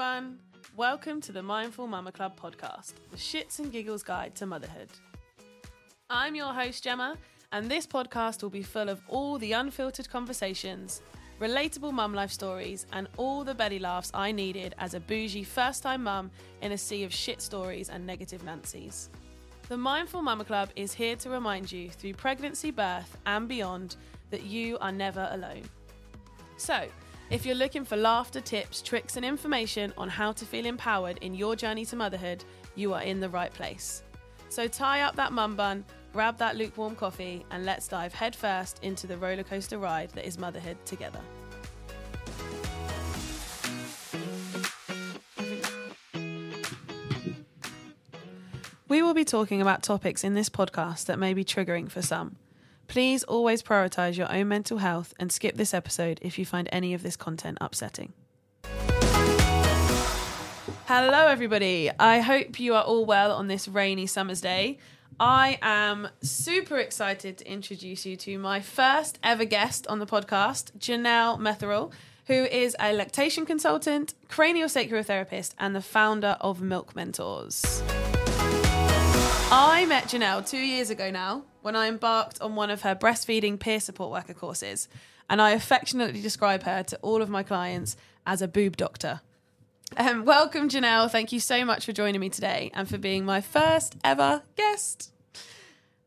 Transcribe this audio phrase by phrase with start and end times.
[0.00, 0.38] everyone.
[0.76, 4.88] Welcome to the Mindful Mama Club podcast, the shits and giggles guide to motherhood.
[6.08, 7.18] I'm your host, Gemma,
[7.52, 11.02] and this podcast will be full of all the unfiltered conversations,
[11.38, 15.82] relatable mum life stories, and all the belly laughs I needed as a bougie first
[15.82, 16.30] time mum
[16.62, 19.10] in a sea of shit stories and negative Nancy's.
[19.68, 23.96] The Mindful Mama Club is here to remind you through pregnancy, birth, and beyond
[24.30, 25.64] that you are never alone.
[26.56, 26.86] So,
[27.30, 31.32] if you're looking for laughter, tips, tricks, and information on how to feel empowered in
[31.32, 32.44] your journey to motherhood,
[32.74, 34.02] you are in the right place.
[34.48, 39.06] So tie up that mum bun, grab that lukewarm coffee, and let's dive headfirst into
[39.06, 41.20] the rollercoaster ride that is motherhood together.
[48.88, 52.34] We will be talking about topics in this podcast that may be triggering for some.
[52.90, 56.92] Please always prioritize your own mental health and skip this episode if you find any
[56.92, 58.12] of this content upsetting.
[60.86, 61.88] Hello, everybody.
[62.00, 64.78] I hope you are all well on this rainy summer's day.
[65.20, 70.72] I am super excited to introduce you to my first ever guest on the podcast,
[70.76, 71.92] J'Nel Metherell,
[72.26, 77.84] who is a lactation consultant, craniosacral therapist, and the founder of Milk Mentors.
[79.52, 83.58] I met J'Nel two years ago now when I embarked on one of her breastfeeding
[83.58, 84.88] peer support worker courses,
[85.28, 89.22] and I affectionately describe her to all of my clients as a boob doctor.
[89.96, 91.10] Um, welcome, J'Nel.
[91.10, 95.12] Thank you so much for joining me today and for being my first ever guest.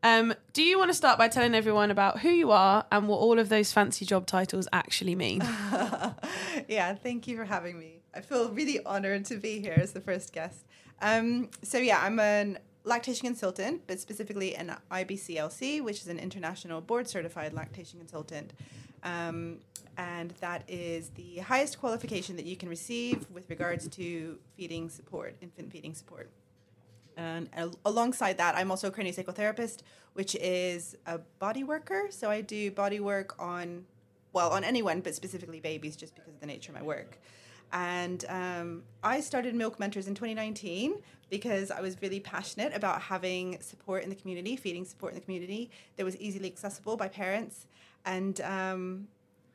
[0.02, 3.18] Um, do you want to start by telling everyone about who you are and what
[3.18, 5.40] all of those fancy job titles actually mean?
[6.68, 8.00] yeah, thank you for having me.
[8.14, 10.64] I feel really honored to be here as the first guest.
[11.02, 16.80] Um, so, yeah, I'm an lactation consultant, but specifically an IBCLC, which is an international
[16.80, 18.52] board certified lactation consultant.
[19.02, 19.58] Um,
[19.96, 25.36] and that is the highest qualification that you can receive with regards to feeding support,
[25.40, 26.30] infant feeding support.
[27.16, 32.08] And al- alongside that, I'm also a craniosacral therapist, which is a body worker.
[32.10, 33.84] So I do body work on,
[34.32, 37.18] well, on anyone, but specifically babies, just because of the nature of my work.
[37.72, 40.96] And um, I started Milk Mentors in 2019
[41.38, 45.24] because I was really passionate about having support in the community, feeding support in the
[45.24, 47.66] community that was easily accessible by parents.
[48.06, 49.08] And um,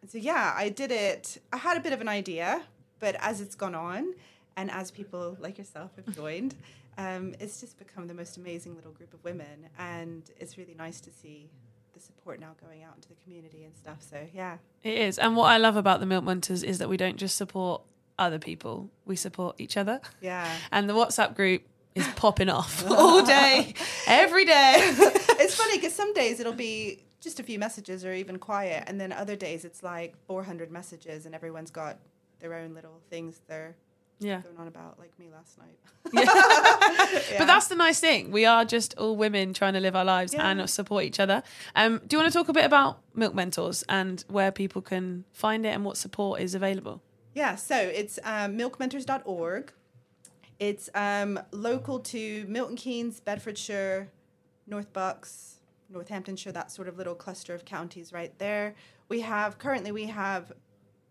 [0.05, 1.37] so, yeah, I did it.
[1.53, 2.63] I had a bit of an idea,
[2.99, 4.13] but as it's gone on,
[4.57, 6.55] and as people like yourself have joined,
[6.97, 9.69] um, it's just become the most amazing little group of women.
[9.77, 11.49] And it's really nice to see
[11.93, 13.99] the support now going out into the community and stuff.
[14.01, 14.57] So, yeah.
[14.83, 15.17] It is.
[15.17, 17.83] And what I love about the Milk Mentors is that we don't just support
[18.19, 20.01] other people, we support each other.
[20.21, 20.51] Yeah.
[20.71, 21.63] And the WhatsApp group
[21.95, 23.73] is popping off all day,
[24.07, 24.75] every day.
[25.39, 28.99] it's funny because some days it'll be just a few messages or even quiet, and
[28.99, 31.97] then other days it's like 400 messages, and everyone's got
[32.39, 33.75] their own little things they're
[34.19, 34.41] yeah.
[34.41, 35.77] going on about, like me last night.
[36.13, 37.37] yeah.
[37.37, 38.31] But that's the nice thing.
[38.31, 40.49] We are just all women trying to live our lives Yeah.
[40.49, 41.43] and support each other.
[41.75, 45.25] Um, do you want to talk a bit about Milk Mentors and where people can
[45.33, 47.01] find it and what support is available?
[47.33, 49.71] Yeah, so it's um, milkmentors.org.
[50.59, 54.09] It's um, local to Milton Keynes, Bedfordshire,
[54.67, 55.59] North Bucks,
[55.89, 58.75] Northamptonshire, that sort of little cluster of counties right there.
[59.07, 60.51] We have currently we have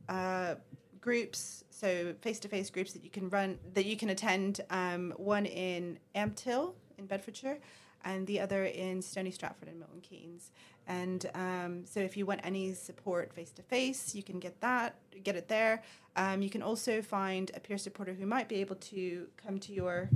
[0.09, 0.57] uh,
[1.01, 4.61] groups, so face-to-face groups that you can run that you can attend.
[4.71, 7.59] Um, one in Ampthill in Bedfordshire,
[8.05, 10.51] and the other in Stony Stratford and Milton Keynes.
[10.89, 14.95] And um, so, if you want any support face to face, you can get that,
[15.23, 15.83] get it there.
[16.17, 19.73] Um, you can also find a peer supporter who might be able to come to
[19.73, 20.09] your,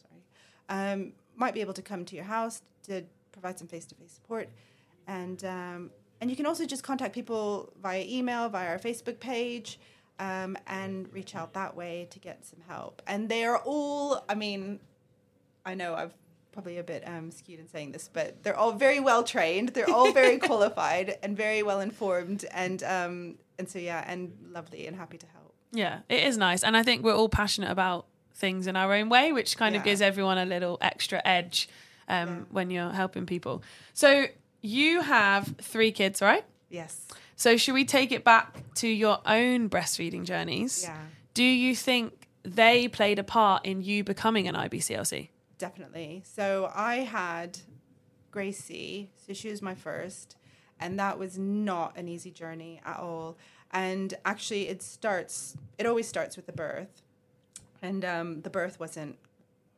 [0.00, 0.22] sorry,
[0.70, 4.12] um, might be able to come to your house to provide some face to face
[4.12, 4.48] support,
[5.06, 5.90] and um,
[6.22, 9.78] and you can also just contact people via email, via our Facebook page.
[10.18, 13.02] Um, and reach out that way to get some help.
[13.06, 14.80] And they are all, I mean,
[15.62, 16.14] I know I've
[16.56, 19.68] probably a bit um, skewed in saying this, but they're all very well trained.
[19.70, 24.86] They're all very qualified and very well informed, and um, and so yeah, and lovely
[24.86, 25.52] and happy to help.
[25.72, 26.64] Yeah, it is nice.
[26.64, 29.84] And I think we're all passionate about things in our own way, which kind of
[29.84, 31.68] gives everyone a little extra edge
[32.08, 32.34] um, Yeah.
[32.50, 33.62] when you're helping people.
[33.92, 34.26] So
[34.62, 36.44] you have three kids, right?
[36.70, 37.06] Yes.
[37.36, 40.82] So should we take it back to your own breastfeeding journeys?
[40.84, 40.96] Yeah.
[41.34, 45.28] Do you think they played a part in you becoming an IBCLC?
[45.58, 46.22] Definitely.
[46.24, 47.58] So I had
[48.30, 50.36] Gracie, so she was my first,
[50.78, 53.38] and that was not an easy journey at all.
[53.72, 57.02] And actually, it starts, it always starts with the birth.
[57.82, 59.16] And um, the birth wasn't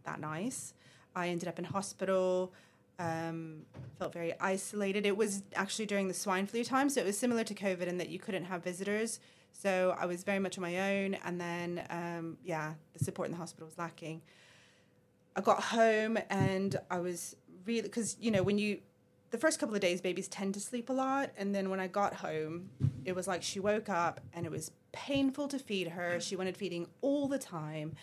[0.04, 0.74] that nice.
[1.14, 2.52] I ended up in hospital.
[3.00, 3.62] Um,
[3.98, 5.06] felt very isolated.
[5.06, 7.98] It was actually during the swine flu time, so it was similar to COVID in
[7.98, 9.20] that you couldn't have visitors.
[9.52, 13.32] So I was very much on my own, and then um, yeah, the support in
[13.32, 14.20] the hospital was lacking.
[15.38, 18.80] I got home and I was really because you know when you
[19.30, 21.86] the first couple of days babies tend to sleep a lot and then when I
[21.86, 22.70] got home
[23.04, 26.18] it was like she woke up and it was painful to feed her.
[26.18, 27.94] She wanted feeding all the time.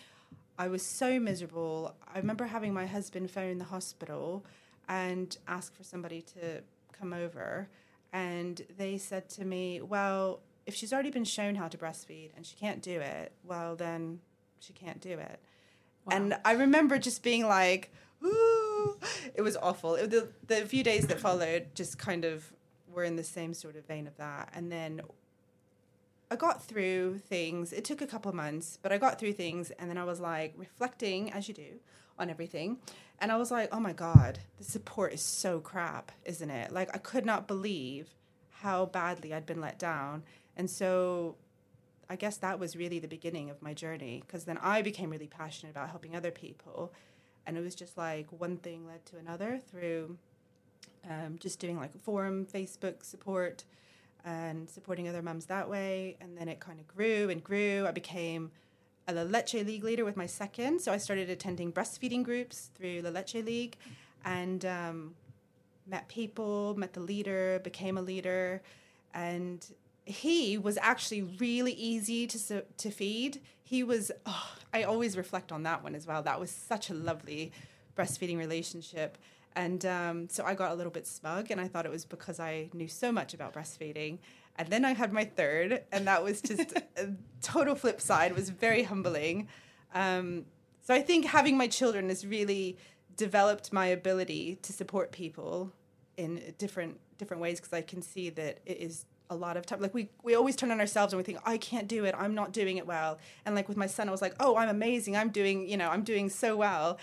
[0.58, 1.94] I was so miserable.
[2.14, 4.46] I remember having my husband phone the hospital
[4.88, 6.62] and ask for somebody to
[6.98, 7.68] come over
[8.14, 12.46] and they said to me well if she's already been shown how to breastfeed and
[12.46, 14.20] she can't do it well then
[14.58, 15.38] she can't do it
[16.10, 17.92] and I remember just being like,
[18.24, 18.96] Ooh.
[19.34, 19.94] it was awful.
[19.94, 22.52] It, the, the few days that followed just kind of
[22.92, 24.50] were in the same sort of vein of that.
[24.54, 25.02] And then
[26.30, 27.72] I got through things.
[27.72, 29.70] It took a couple months, but I got through things.
[29.72, 31.80] And then I was like reflecting, as you do,
[32.18, 32.78] on everything.
[33.20, 36.72] And I was like, oh my God, the support is so crap, isn't it?
[36.72, 38.08] Like, I could not believe
[38.60, 40.22] how badly I'd been let down.
[40.56, 41.36] And so
[42.08, 45.26] I guess that was really the beginning of my journey because then I became really
[45.26, 46.92] passionate about helping other people.
[47.46, 50.18] And it was just like one thing led to another through
[51.08, 53.64] um, just doing like a forum, Facebook support,
[54.24, 56.16] and supporting other mums that way.
[56.20, 57.86] And then it kind of grew and grew.
[57.86, 58.50] I became
[59.08, 60.80] a La Leche League leader with my second.
[60.80, 63.76] So I started attending breastfeeding groups through La Leche League
[64.24, 65.14] and um,
[65.86, 68.62] met people, met the leader, became a leader.
[69.14, 69.64] And
[70.06, 73.42] he was actually really easy to to feed.
[73.62, 74.12] He was.
[74.24, 76.22] Oh, I always reflect on that one as well.
[76.22, 77.52] That was such a lovely
[77.96, 79.18] breastfeeding relationship.
[79.56, 82.38] And um, so I got a little bit smug, and I thought it was because
[82.38, 84.18] I knew so much about breastfeeding.
[84.56, 87.10] And then I had my third, and that was just a
[87.42, 88.30] total flip side.
[88.30, 89.48] It was very humbling.
[89.94, 90.44] Um,
[90.82, 92.76] so I think having my children has really
[93.16, 95.72] developed my ability to support people
[96.16, 99.80] in different different ways because I can see that it is a lot of time
[99.80, 102.14] like we we always turn on ourselves and we think i can't do it.
[102.16, 103.18] I'm not doing it well.
[103.44, 105.16] And like with my son i was like oh i'm amazing.
[105.16, 106.98] I'm doing you know i'm doing so well.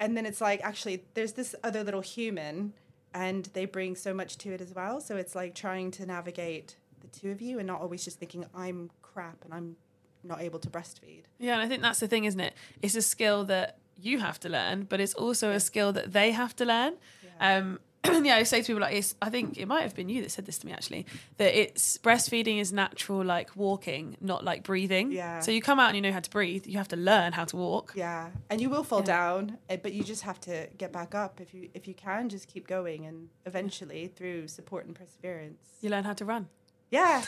[0.00, 2.72] And then it's like actually there's this other little human
[3.14, 5.00] and they bring so much to it as well.
[5.00, 8.44] So it's like trying to navigate the two of you and not always just thinking
[8.54, 9.76] i'm crap and i'm
[10.24, 11.24] not able to breastfeed.
[11.38, 12.54] Yeah and i think that's the thing isn't it?
[12.82, 16.32] It's a skill that you have to learn but it's also a skill that they
[16.32, 16.94] have to learn.
[17.24, 17.56] Yeah.
[17.58, 17.78] um,
[18.24, 20.30] yeah, I say to people like it's, I think it might have been you that
[20.30, 21.06] said this to me actually
[21.36, 25.12] that it's breastfeeding is natural like walking, not like breathing.
[25.12, 25.40] Yeah.
[25.40, 26.66] So you come out and you know how to breathe.
[26.66, 27.92] You have to learn how to walk.
[27.94, 29.06] Yeah, and you will fall yeah.
[29.06, 32.28] down, eh, but you just have to get back up if you if you can.
[32.28, 36.48] Just keep going, and eventually through support and perseverance, you learn how to run.
[36.90, 37.22] Yeah.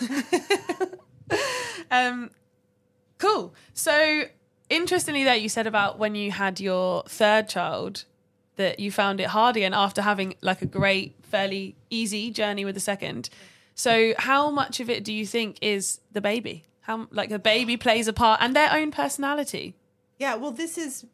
[1.91, 2.31] um,
[3.19, 3.55] cool.
[3.75, 4.25] So
[4.69, 8.05] interestingly, there you said about when you had your third child
[8.61, 12.75] that you found it hard again after having like a great, fairly easy journey with
[12.75, 13.31] the second.
[13.75, 16.65] So, how much of it do you think is the baby?
[16.83, 19.75] How like the baby plays a part and their own personality?
[20.19, 21.07] Yeah, well, this is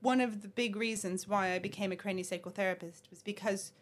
[0.00, 3.72] one of the big reasons why I became a craniosacral therapist was because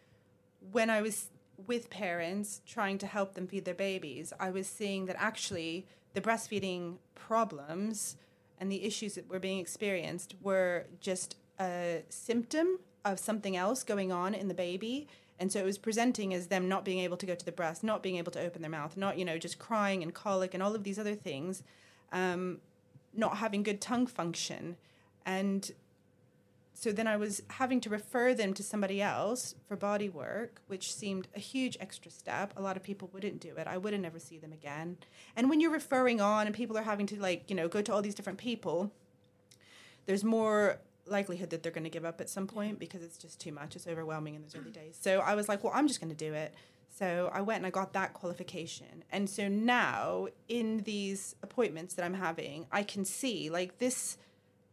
[0.73, 1.31] when I was
[1.67, 6.21] with parents trying to help them feed their babies, I was seeing that actually the
[6.21, 8.17] breastfeeding problems
[8.59, 14.13] and the issues that were being experienced were just a symptom of something else going
[14.13, 15.09] on in the baby.
[15.41, 17.85] And so it was presenting as them not being able to go to the breast,
[17.85, 20.63] not being able to open their mouth, not, you know, just crying and colic and
[20.63, 21.63] all of these other things,
[22.13, 22.59] um,
[23.15, 24.77] not having good tongue function.
[25.25, 25.71] And
[26.75, 30.95] so then I was having to refer them to somebody else for body work, which
[30.95, 32.53] seemed a huge extra step.
[32.57, 33.67] A lot of people wouldn't do it.
[33.67, 34.97] I would not never see them again.
[35.37, 37.93] And when you're referring on and people are having to like, you know, go to
[37.93, 38.93] all these different people,
[40.07, 40.79] there's more
[41.11, 43.77] likelihood that they're going to give up at some point because it's just too much.
[43.77, 44.99] It's overwhelming in those early days.
[45.01, 46.55] So I was like, well, I'm just going to do it.
[46.99, 49.05] So I went and I got that qualification.
[49.11, 54.19] And so now in these appointments that I'm having, I can see like this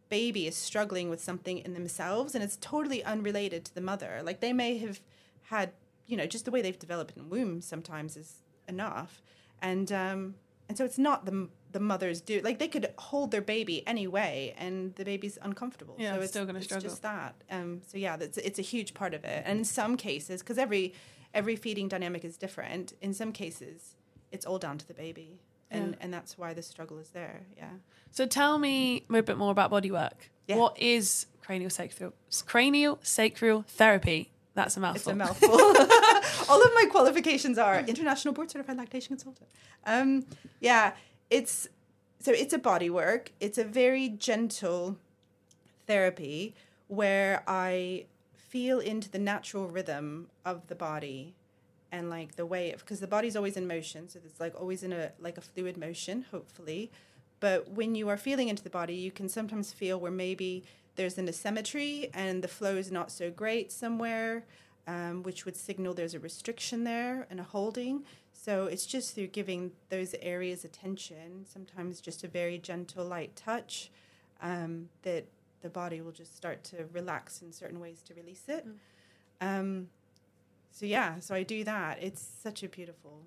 [0.09, 4.21] baby is struggling with something in themselves and it's totally unrelated to the mother.
[4.23, 5.01] Like they may have
[5.43, 5.71] had,
[6.07, 9.21] you know, just the way they've developed in womb sometimes is enough.
[9.61, 10.35] And um
[10.67, 12.39] and so it's not the the mothers do.
[12.41, 15.95] Like they could hold their baby anyway, and the baby's uncomfortable.
[15.99, 16.89] Yeah, so it's still going to struggle.
[16.89, 17.35] Just that.
[17.51, 19.43] Um, so yeah, that's it's a huge part of it.
[19.45, 20.93] And in some cases, because every
[21.33, 23.95] every feeding dynamic is different, in some cases,
[24.31, 25.97] it's all down to the baby, and yeah.
[25.99, 27.41] and that's why the struggle is there.
[27.57, 27.71] Yeah.
[28.09, 30.29] So tell me a bit more about bodywork.
[30.47, 30.55] Yeah.
[30.55, 32.13] What is cranial sacral
[32.45, 34.31] cranial sacral therapy?
[34.53, 34.95] That's a mouthful.
[34.95, 35.49] It's a mouthful.
[36.49, 39.49] All of my qualifications are international board certified lactation consultant.
[39.85, 40.25] Um,
[40.61, 40.93] yeah,
[41.29, 41.67] it's
[42.19, 43.31] so it's a body work.
[43.39, 44.97] It's a very gentle
[45.85, 46.55] therapy
[46.87, 51.35] where I feel into the natural rhythm of the body
[51.91, 54.93] and like the way because the body's always in motion so it's like always in
[54.93, 56.91] a like a fluid motion hopefully
[57.39, 60.63] but when you are feeling into the body you can sometimes feel where maybe
[60.95, 64.43] there's an asymmetry and the flow is not so great somewhere
[64.87, 68.03] um, which would signal there's a restriction there and a holding
[68.45, 73.91] so it's just through giving those areas attention sometimes just a very gentle light touch
[74.41, 75.25] um, that
[75.61, 78.75] the body will just start to relax in certain ways to release it mm.
[79.41, 79.87] um,
[80.75, 81.99] so yeah, so I do that.
[82.01, 83.21] It's such a beautiful.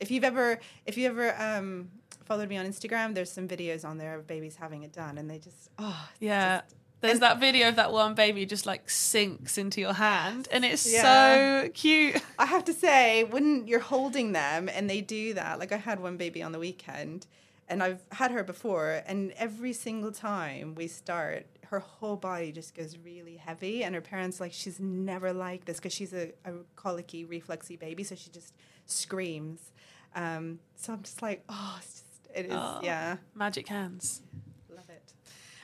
[0.00, 1.90] If you've ever, if you ever um,
[2.24, 5.30] followed me on Instagram, there's some videos on there of babies having it done, and
[5.30, 6.62] they just oh yeah.
[6.62, 10.64] Just, there's that video of that one baby just like sinks into your hand, and
[10.64, 11.62] it's yeah.
[11.62, 12.20] so cute.
[12.38, 16.00] I have to say, when you're holding them and they do that, like I had
[16.00, 17.26] one baby on the weekend,
[17.68, 22.74] and I've had her before, and every single time we start, her whole body just
[22.74, 26.52] goes really heavy and her parents like she's never like this because she's a, a
[26.76, 28.54] colicky refluxy baby so she just
[28.86, 29.72] screams.
[30.14, 33.16] Um, so i'm just like oh it's just it is oh, yeah.
[33.34, 34.22] Magic hands.
[34.70, 35.12] Love it.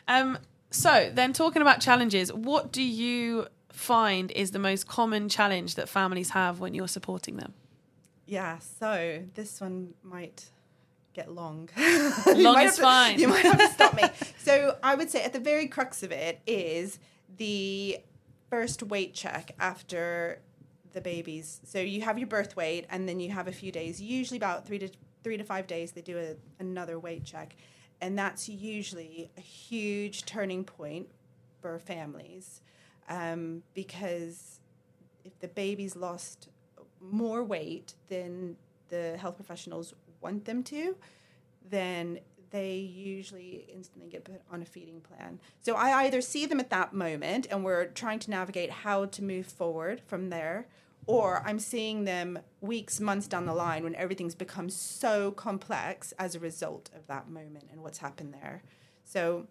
[0.06, 0.38] Um
[0.74, 5.88] so then talking about challenges what do you find is the most common challenge that
[5.88, 7.54] families have when you're supporting them
[8.26, 10.50] yeah so this one might
[11.14, 11.70] get long.
[12.26, 13.18] long is to, fine.
[13.18, 14.02] You might have to stop me.
[14.38, 16.98] So I would say at the very crux of it is
[17.38, 17.98] the
[18.50, 20.42] first weight check after
[20.92, 21.62] the babies.
[21.64, 24.66] So you have your birth weight, and then you have a few days, usually about
[24.66, 24.90] three to
[25.22, 25.92] three to five days.
[25.92, 27.56] They do a, another weight check,
[28.00, 31.08] and that's usually a huge turning point
[31.60, 32.60] for families
[33.08, 34.60] um, because
[35.24, 36.48] if the baby's lost
[37.00, 38.56] more weight than
[38.88, 40.96] the health professionals want them to,
[41.68, 42.18] then
[42.50, 45.40] they usually instantly get put on a feeding plan.
[45.60, 49.22] So I either see them at that moment and we're trying to navigate how to
[49.22, 50.68] move forward from there,
[51.06, 56.34] or I'm seeing them weeks, months down the line when everything's become so complex as
[56.34, 58.62] a result of that moment and what's happened there.
[59.04, 59.46] So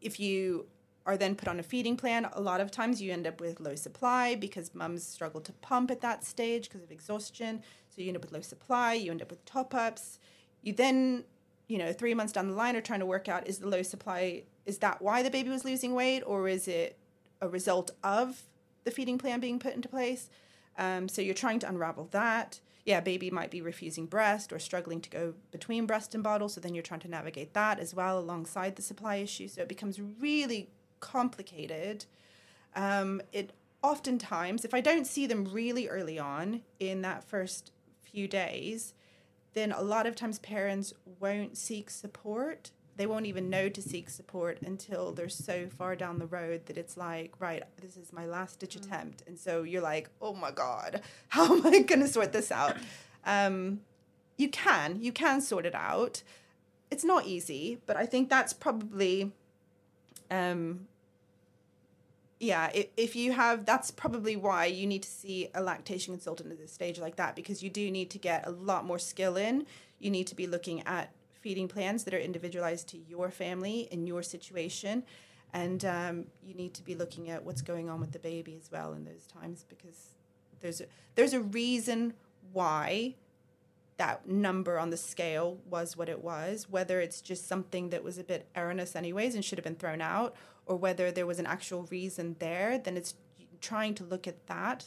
[0.00, 0.66] if you
[1.04, 3.60] are then put on a feeding plan, a lot of times you end up with
[3.60, 7.62] low supply because mums struggle to pump at that stage because of exhaustion.
[7.88, 10.18] So you end up with low supply, you end up with top ups.
[10.62, 11.24] You then,
[11.68, 13.82] you know, three months down the line are trying to work out is the low
[13.82, 16.96] supply, is that why the baby was losing weight or is it
[17.40, 18.44] a result of
[18.84, 20.28] the feeding plan being put into place?
[20.78, 22.60] Um, so you're trying to unravel that.
[22.84, 26.48] Yeah, baby might be refusing breast or struggling to go between breast and bottle.
[26.48, 29.48] So then you're trying to navigate that as well alongside the supply issue.
[29.48, 30.70] So it becomes really
[31.00, 32.06] complicated.
[32.74, 37.70] Um, it oftentimes, if I don't see them really early on in that first
[38.02, 38.94] few days,
[39.54, 42.70] then a lot of times parents won't seek support.
[42.96, 46.76] They won't even know to seek support until they're so far down the road that
[46.76, 48.92] it's like, right, this is my last ditch mm-hmm.
[48.92, 49.22] attempt.
[49.26, 52.76] And so you're like, oh my God, how am I going to sort this out?
[53.24, 53.80] Um,
[54.36, 56.22] you can, you can sort it out.
[56.90, 59.32] It's not easy, but I think that's probably
[60.30, 60.88] um,
[62.42, 66.58] yeah, if you have, that's probably why you need to see a lactation consultant at
[66.58, 69.64] this stage like that because you do need to get a lot more skill in.
[70.00, 74.08] You need to be looking at feeding plans that are individualized to your family and
[74.08, 75.02] your situation.
[75.52, 78.70] And um, you need to be looking at what's going on with the baby as
[78.72, 80.14] well in those times because
[80.60, 82.14] there's a, there's a reason
[82.52, 83.16] why
[83.98, 88.16] that number on the scale was what it was, whether it's just something that was
[88.16, 90.34] a bit erroneous anyways and should have been thrown out,
[90.64, 93.14] or whether there was an actual reason there, then it's
[93.60, 94.86] trying to look at that.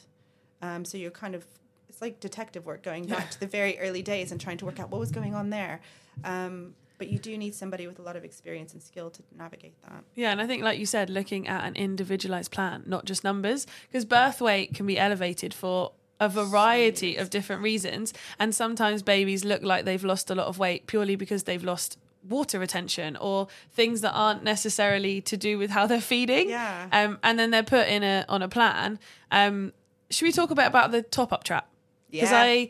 [0.61, 1.45] Um, so you're kind of
[1.89, 4.79] it's like detective work going back to the very early days and trying to work
[4.79, 5.81] out what was going on there.
[6.23, 9.75] Um, but you do need somebody with a lot of experience and skill to navigate
[9.83, 10.03] that.
[10.15, 13.67] Yeah, and I think, like you said, looking at an individualized plan, not just numbers,
[13.87, 18.13] because birth weight can be elevated for a variety of different reasons.
[18.39, 21.97] And sometimes babies look like they've lost a lot of weight purely because they've lost
[22.27, 26.49] water retention or things that aren't necessarily to do with how they're feeding.
[26.49, 26.87] Yeah.
[26.91, 28.99] Um, and then they're put in a on a plan.
[29.31, 29.73] Um,
[30.09, 31.67] should we talk a bit about the top up trap?
[32.09, 32.41] Because yeah.
[32.41, 32.69] I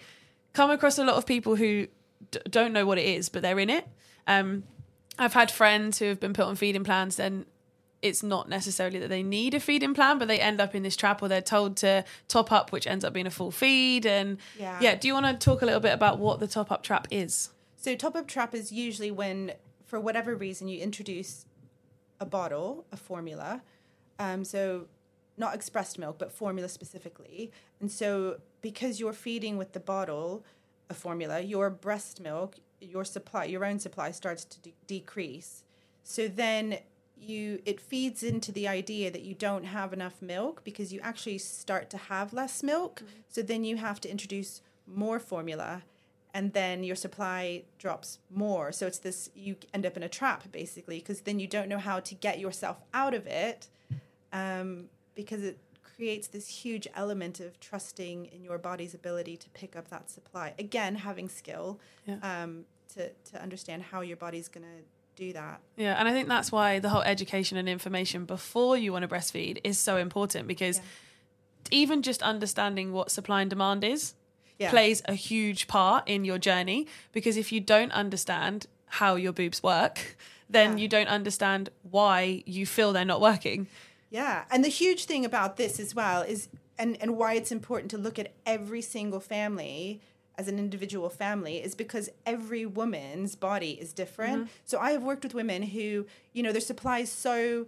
[0.53, 1.87] come across a lot of people who
[2.31, 3.87] d- don't know what it is, but they're in it.
[4.27, 4.63] Um,
[5.17, 7.45] I've had friends who have been put on feeding plans and
[8.01, 10.95] it's not necessarily that they need a feeding plan, but they end up in this
[10.95, 14.05] trap where they're told to top up, which ends up being a full feed.
[14.05, 16.71] And yeah, yeah do you want to talk a little bit about what the top
[16.71, 17.49] up trap is?
[17.75, 19.53] So, top up trap is usually when,
[19.85, 21.45] for whatever reason, you introduce
[22.19, 23.63] a bottle, a formula.
[24.19, 24.85] Um, so,
[25.37, 27.51] not expressed milk, but formula specifically.
[27.79, 30.43] And so, because you're feeding with the bottle,
[30.89, 35.63] a formula, your breast milk, your supply, your own supply starts to de- decrease.
[36.03, 36.79] So then
[37.15, 41.37] you it feeds into the idea that you don't have enough milk because you actually
[41.37, 43.03] start to have less milk.
[43.29, 45.83] So then you have to introduce more formula
[46.33, 48.71] and then your supply drops more.
[48.71, 51.77] So it's this you end up in a trap basically because then you don't know
[51.77, 53.67] how to get yourself out of it
[54.33, 55.59] um, because it
[55.95, 60.53] creates this huge element of trusting in your body's ability to pick up that supply.
[60.59, 62.17] Again, having skill Yeah.
[62.43, 64.83] um, to, to understand how your body's going to
[65.15, 65.61] do that.
[65.77, 69.07] Yeah, and I think that's why the whole education and information before you want to
[69.07, 70.83] breastfeed is so important because Yeah.
[71.71, 74.13] even just understanding what supply and demand is
[74.59, 74.69] Yeah.
[74.69, 79.63] plays a huge part in your journey because if you don't understand how your boobs
[79.63, 80.17] work,
[80.49, 80.81] then Yeah.
[80.83, 83.67] you don't understand why you feel they're not working.
[84.15, 87.91] Yeah, and the huge thing about this as well is, and and why it's important
[87.91, 89.99] to look at every single family
[90.37, 94.43] as an individual family is because every woman's body is different.
[94.43, 94.51] Mm-hmm.
[94.63, 97.67] So I have worked with women who, you know, their supply is so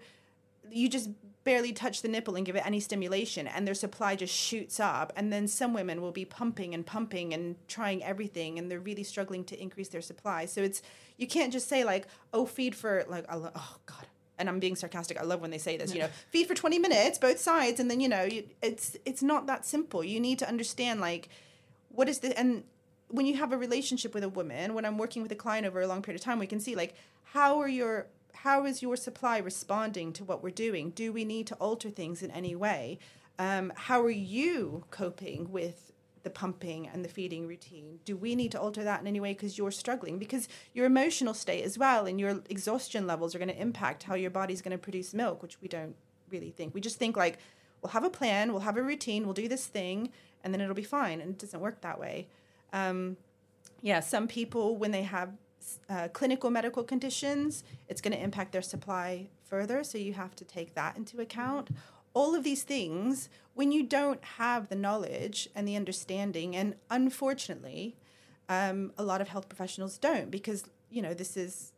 [0.72, 1.10] you just
[1.44, 5.14] barely touch the nipple and give it any stimulation and their supply just shoots up
[5.16, 9.04] and then some women will be pumping and pumping and trying everything and they're really
[9.04, 10.82] struggling to increase their supply so it's
[11.16, 13.50] you can't just say like oh feed for like oh
[13.86, 14.07] god
[14.40, 16.80] and I'm being sarcastic I love when they say this you know feed for 20
[16.80, 20.04] minutes both sides and then you know you, it's it's not that simple.
[20.04, 21.30] You need to understand like
[21.90, 22.64] what is the and
[23.10, 25.80] when you have a relationship with a woman when i'm working with a client over
[25.80, 28.96] a long period of time we can see like how are your how is your
[28.96, 30.92] supply responding to what we're doing?
[30.92, 33.00] Do we need to alter things in any way?
[33.40, 35.92] Um, how are you coping with
[36.24, 39.34] the pumping and the feeding routine do we need to alter that in any way
[39.34, 43.48] because you're struggling because your emotional state as well and your exhaustion levels are going
[43.48, 45.96] to impact how your body's going to produce milk which we don't
[46.30, 47.38] really think we just think like
[47.82, 50.12] we'll have a plan we'll have a routine we'll do this thing
[50.44, 52.28] and then it'll be fine and it doesn't work that way
[52.74, 53.18] um,
[53.82, 55.32] yeah, some people, when they have
[55.90, 59.84] uh, clinical medical conditions, it's going to impact their supply further.
[59.84, 61.70] So you have to take that into account.
[62.18, 67.96] All of these things, when you don't have the knowledge and the understanding, and unfortunately,
[68.50, 71.74] um, a lot of health professionals don't because, you know, this is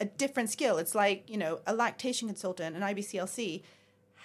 [0.00, 0.78] a different skill.
[0.78, 3.62] It's like, you know, a lactation consultant, an IBCLC,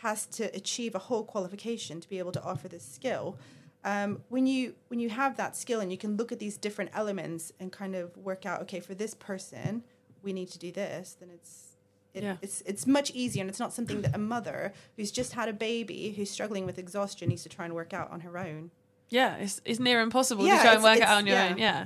[0.02, 3.38] has to achieve a whole qualification to be able to offer this skill
[3.84, 6.92] um, when you when you have that skill and you can look at these different
[6.94, 9.84] elements and kind of work out okay for this person
[10.22, 11.69] we need to do this then it's
[12.14, 12.38] it, Yeah.
[12.42, 15.54] it's it's much easier and it's not something that a mother who's just had a
[15.54, 18.72] baby who's struggling with exhaustion needs to try and work out on her own
[19.10, 21.50] Yeah, it's, it's near impossible Yeah, to try and work it out on your yeah.
[21.52, 21.58] own.
[21.58, 21.86] Yeah.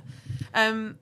[0.54, 0.98] Um,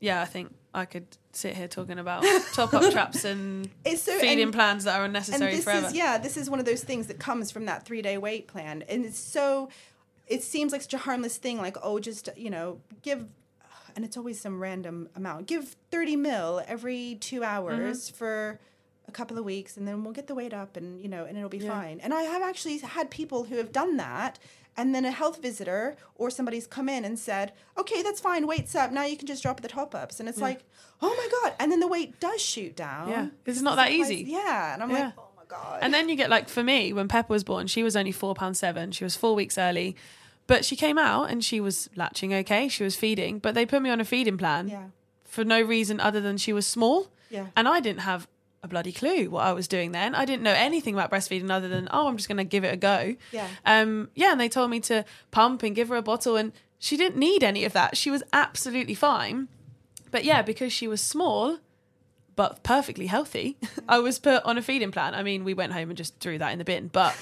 [0.00, 4.18] yeah, I think I could sit here talking about top up traps and it's so
[4.18, 5.86] feeding and- plans that are and unnecessary this forever.
[5.88, 8.46] is yeah this is one of those things that comes from that three day weight
[8.48, 9.68] plan and it's so
[10.26, 13.26] it seems like such a harmless thing like oh just you know give
[13.96, 18.16] and it's always some random amount give 30 mil every two hours Mm-hmm.
[18.16, 18.60] for
[19.08, 21.36] a couple of weeks and then we'll get the weight up and you know and
[21.36, 21.70] it'll be Yeah.
[21.80, 24.38] fine and i have actually had people who have done that
[24.76, 28.74] and then a health visitor or somebody's come in and said okay that's fine weight's
[28.76, 30.44] up now you can just drop the top ups and it's Yeah.
[30.44, 30.60] like
[31.02, 34.24] oh my god and then the weight does shoot down Yeah, it's not that easy.
[34.28, 35.06] yeah and i'm Yeah.
[35.06, 37.66] like oh my god And then you get like for me, when Pepper was born,
[37.66, 38.92] she was only four pounds seven.
[38.92, 39.96] She was four weeks early,
[40.50, 42.68] but she came out and she was latching okay.
[42.68, 44.86] She was feeding, but they put me on a feeding plan yeah
[45.24, 48.26] for no reason other than she was small, yeah and I didn't have
[48.62, 50.14] a bloody clue what I was doing then.
[50.14, 52.74] I didn't know anything about breastfeeding other than oh, I'm just going to give it
[52.74, 53.14] a go.
[53.32, 56.52] yeah Um, yeah, and they told me to pump and give her a bottle, and
[56.78, 57.96] she didn't need any of that.
[57.96, 59.48] She was absolutely fine.
[60.10, 61.58] But yeah, because she was small,
[62.34, 63.56] but perfectly healthy,
[63.88, 65.14] I was put on a feeding plan.
[65.14, 66.88] I mean, we went home and just threw that in the bin.
[66.88, 67.16] But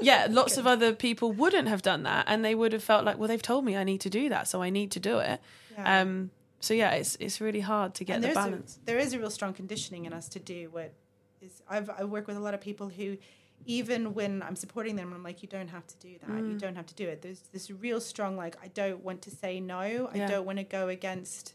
[0.00, 3.18] yeah, lots of other people wouldn't have done that, and they would have felt like,
[3.18, 5.40] well, they've told me I need to do that, so I need to do it.
[5.72, 6.00] yeah.
[6.00, 8.78] Um, so yeah, it's it's really hard to get the balance.
[8.82, 10.92] A, there is a real strong conditioning in us to do what
[11.40, 11.62] is.
[11.68, 13.16] I've I work with a lot of people who,
[13.64, 16.38] even when I'm supporting them, I'm like, you don't have to do that.
[16.38, 16.58] You Mm.
[16.60, 17.22] don't have to do it.
[17.22, 20.08] There's this real strong like, I don't want to say no.
[20.12, 20.26] I Yeah.
[20.28, 21.54] don't want to go against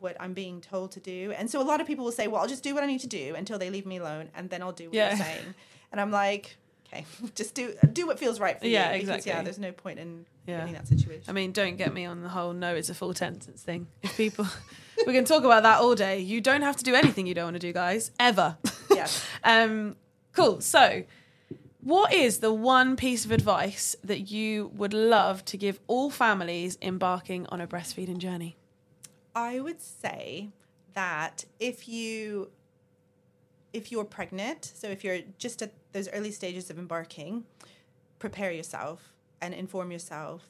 [0.00, 1.32] what I'm being told to do.
[1.36, 3.00] And so a lot of people will say, well, I'll just do what I need
[3.00, 5.08] to do until they leave me alone, and then I'll do what Yeah.
[5.16, 5.54] you're saying.
[5.92, 6.56] And I'm like.
[6.92, 9.00] Okay, just do do what feels right for Yeah, you.
[9.00, 9.32] Because, exactly.
[9.32, 10.58] Yeah, there's no point in Yeah.
[10.60, 11.24] getting that situation.
[11.28, 13.86] I mean, don't get me on the whole no, it's a full sentence thing.
[14.02, 14.46] If people,
[15.06, 16.20] we can talk about that all day.
[16.20, 18.56] You don't have to do anything you don't want to do, guys, ever.
[18.94, 19.06] Yeah.
[19.44, 19.94] um,
[20.32, 20.60] cool.
[20.60, 21.04] So,
[21.82, 26.76] what is the one piece of advice that you would love to give all families
[26.82, 28.56] embarking on a breastfeeding journey?
[29.36, 30.48] I would say
[30.94, 32.50] that if you
[33.72, 37.44] if you're pregnant, so if you're just at those early stages of embarking,
[38.18, 40.42] prepare yourself and inform yourself.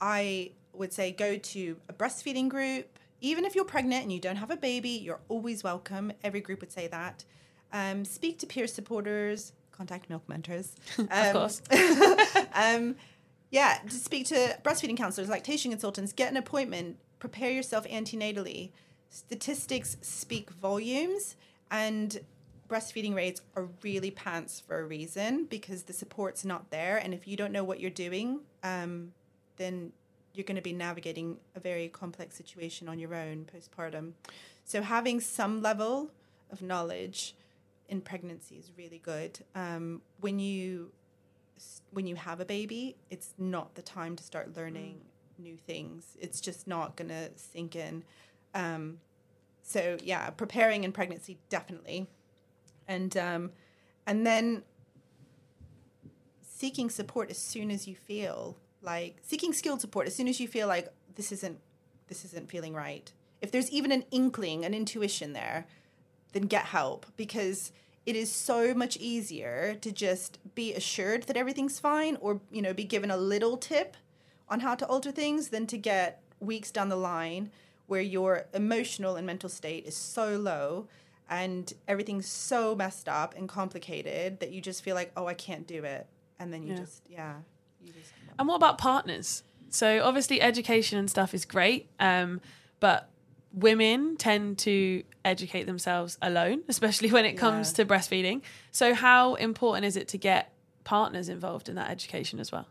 [0.00, 4.36] I would say go to a breastfeeding group, even if you're pregnant and you don't
[4.36, 6.12] have a baby, you're always welcome.
[6.22, 7.24] Every group would say that.
[7.72, 10.74] Um, speak to peer supporters, contact milk mentors.
[10.98, 11.62] Um, Of course.
[12.54, 12.96] um,
[13.50, 18.70] yeah, to speak to breastfeeding counselors, lactation consultants, get an appointment, prepare yourself antenatally.
[19.08, 21.36] Statistics speak volumes,
[21.70, 22.20] and
[22.68, 26.96] breastfeeding rates are really pants for a reason because the support's not there.
[26.96, 29.12] And if you don't know what you're doing, um,
[29.56, 29.92] then
[30.34, 34.12] you're going to be navigating a very complex situation on your own postpartum.
[34.64, 36.10] So having some level
[36.50, 37.34] of knowledge
[37.88, 39.40] in pregnancy is really good.
[39.54, 40.92] Um, when you
[41.90, 45.00] when you have a baby, it's not the time to start learning
[45.38, 46.16] new things.
[46.20, 48.04] It's just not going to sink in.
[48.54, 48.98] Um,
[49.66, 52.06] so yeah, preparing in pregnancy definitely,
[52.86, 53.50] and um,
[54.06, 54.62] and then
[56.40, 60.46] seeking support as soon as you feel like seeking skilled support as soon as you
[60.46, 61.58] feel like this isn't
[62.06, 63.12] this isn't feeling right.
[63.42, 65.66] If there's even an inkling, an intuition there,
[66.32, 67.72] then get help because
[68.06, 72.72] it is so much easier to just be assured that everything's fine or you know
[72.72, 73.96] be given a little tip
[74.48, 77.50] on how to alter things than to get weeks down the line
[77.86, 80.88] where your emotional and mental state is so low
[81.28, 85.66] and everything's so messed up and complicated that you just feel like oh I can't
[85.66, 86.06] do it
[86.38, 86.80] and then you Yeah.
[86.80, 87.34] just yeah
[87.82, 89.42] you just And what about partners?
[89.70, 92.40] So obviously education and stuff is great, um,
[92.80, 93.10] but
[93.52, 97.84] women tend to educate themselves alone, especially when it comes Yeah.
[97.84, 98.42] to breastfeeding.
[98.70, 100.52] So how important is it to get
[100.84, 102.66] partners involved in that education as well?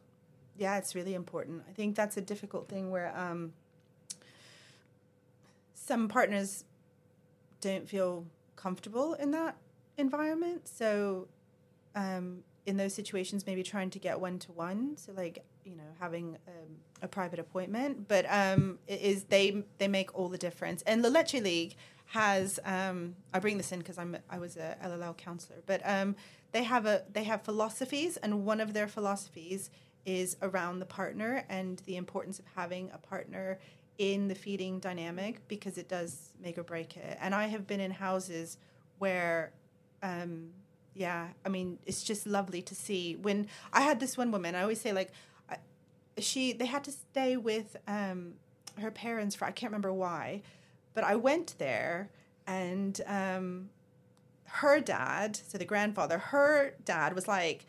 [0.57, 1.63] yeah, it's really important.
[1.69, 3.51] I think that's a difficult thing where um,
[5.85, 6.65] some partners
[7.61, 9.55] don't feel comfortable in that
[9.97, 10.67] environment.
[10.67, 11.27] So,
[11.95, 14.97] um, in those situations, maybe trying to get one to one.
[14.97, 18.07] So, like you know, having um, a private appointment.
[18.07, 20.81] But um, it is they they make all the difference.
[20.83, 21.75] And the Leche League
[22.07, 26.15] has um, I bring this in because I'm I was a LLL counselor, but um,
[26.51, 29.69] they have a they have philosophies, and one of their philosophies
[30.05, 33.57] is around the partner and the importance of having a partner
[33.97, 37.17] in the feeding dynamic because it does make or break it.
[37.21, 38.57] And I have been in houses
[38.97, 39.51] where,
[40.03, 40.49] um,
[40.93, 43.15] yeah, I mean, it's just lovely to see.
[43.15, 45.11] When I had this one woman, I always say like,
[45.49, 45.57] I,
[46.19, 48.33] she they had to stay with um,
[48.79, 50.41] her parents for I can't remember why,
[50.93, 52.09] but I went there
[52.47, 53.69] and um,
[54.45, 57.65] her dad, so the grandfather, her dad was like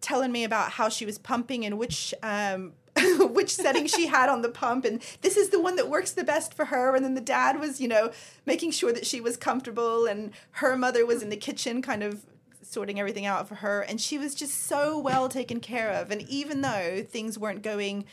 [0.00, 2.72] telling me about how she was pumping and which um,
[3.30, 6.24] which setting she had on the pump and this is the one that works the
[6.24, 6.94] best for her.
[6.94, 8.10] And then the dad was you know
[8.46, 12.24] making sure that she was comfortable and her mother was in the kitchen kind of
[12.62, 13.82] sorting everything out for her.
[13.82, 16.10] And she was just so well taken care of.
[16.10, 18.04] And even though things weren't going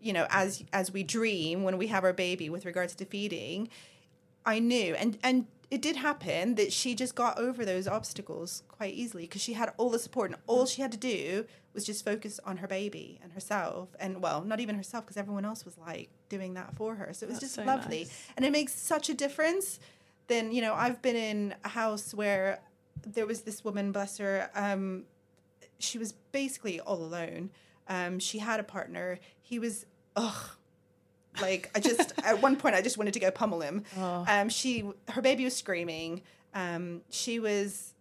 [0.00, 3.68] you know as as we dream when we have our baby with regards to feeding
[4.46, 8.94] I knew, and and it did happen that she just got over those obstacles quite
[8.94, 12.04] easily because she had all the support, and all she had to do was just
[12.04, 15.76] focus on her baby and herself, and well, not even herself because everyone else was
[15.76, 17.12] like doing that for her.
[17.12, 18.26] So it was That's just so lovely, nice.
[18.36, 19.80] and it makes such a difference.
[20.28, 22.60] Then you know, I've been in a house where
[23.04, 24.50] there was this woman, bless her.
[24.54, 25.04] Um,
[25.78, 27.50] she was basically all alone.
[27.88, 29.18] Um, she had a partner.
[29.40, 30.50] He was ugh
[31.40, 33.84] like I just at one point I just wanted to go pummel him.
[33.96, 34.24] Oh.
[34.28, 36.22] Um, she her baby was screaming.
[36.54, 37.94] Um, she was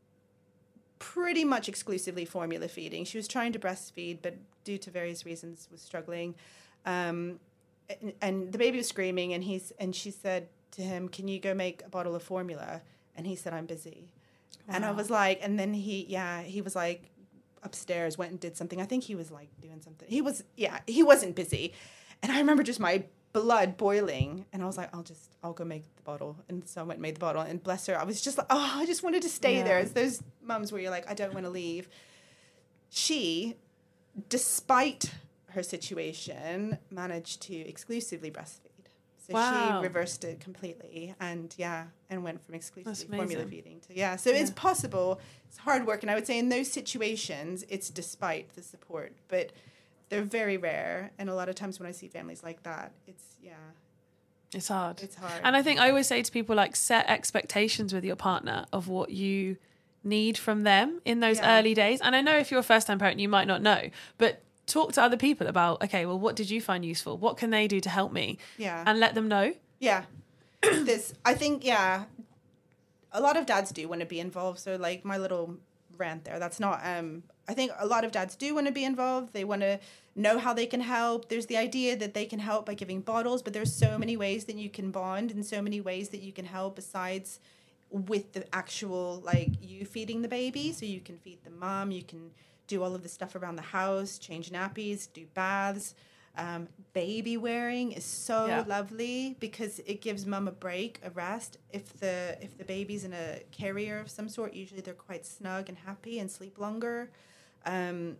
[1.00, 3.06] pretty much exclusively formula feeding.
[3.06, 6.36] She was trying to breastfeed, but due to various reasons was struggling.
[6.86, 7.40] Um,
[7.90, 11.40] and, and the baby was screaming, and he's and she said to him, "Can you
[11.40, 12.82] go make a bottle of formula?"
[13.16, 14.10] And he said, "I'm busy."
[14.68, 17.12] And I was like, and then he, yeah, he was like
[17.64, 18.82] upstairs, went and did something.
[18.82, 20.08] I think he was like doing something.
[20.10, 21.74] He was, yeah, he wasn't busy.
[22.24, 23.04] And I remember just my
[23.36, 26.38] blood boiling, and I was like, I'll just, I'll go make the bottle.
[26.48, 27.42] And so I went and made the bottle.
[27.42, 29.78] And bless her, I was just like, oh, I just wanted to stay there.
[29.78, 29.84] Yeah.
[29.84, 31.90] It's those mums where you're like, I don't want to leave.
[32.90, 33.56] She,
[34.30, 35.12] despite
[35.50, 38.70] her situation, managed to exclusively breastfeed.
[39.28, 39.80] So Wow.
[39.82, 44.16] she reversed it completely, and yeah, and went from exclusively formula feeding to yeah.
[44.18, 45.20] So it's possible.
[45.48, 49.52] It's hard work, and I would say in those situations, it's despite the support, but
[50.10, 51.12] they're very rare.
[51.18, 53.54] And a lot of times when I see families like that, it's yeah,
[54.54, 55.02] It's hard.
[55.02, 55.42] it's hard.
[55.44, 58.88] And I think I always say to people like set expectations with your partner of
[58.88, 59.58] what you
[60.04, 61.58] need from them in those Yeah.
[61.60, 62.00] early days.
[62.02, 64.94] And I know if you're a first time parent, you might not know, but talk
[64.94, 67.18] to other people about, okay, well, what did you find useful?
[67.18, 68.38] What can they do to help me?
[68.58, 69.54] yeah, And let them know.
[69.80, 70.06] Yeah.
[70.62, 72.06] this I think yeah.
[73.12, 75.58] A lot of dads do want to be involved, so like my little
[75.98, 78.84] rant there, that's not um I think a lot of dads do want to be
[78.84, 79.34] involved.
[79.34, 79.80] They want to
[80.16, 81.30] know how they can help.
[81.30, 84.46] There's the idea that they can help by giving bottles, but there's so many ways
[84.46, 87.40] that you can bond and so many ways that you can help besides
[87.92, 90.72] with the actual like you feeding the baby.
[90.74, 92.32] So you can feed the mom, you can
[92.68, 95.94] do all of the stuff around the house, change nappies, do baths.
[96.38, 98.64] Um, baby wearing is so Yeah.
[98.68, 101.58] lovely because it gives mum a break, a rest.
[101.72, 105.70] If the if the baby's in a carrier of some sort, usually they're quite snug
[105.70, 107.10] and happy and sleep longer.
[107.66, 108.18] Um,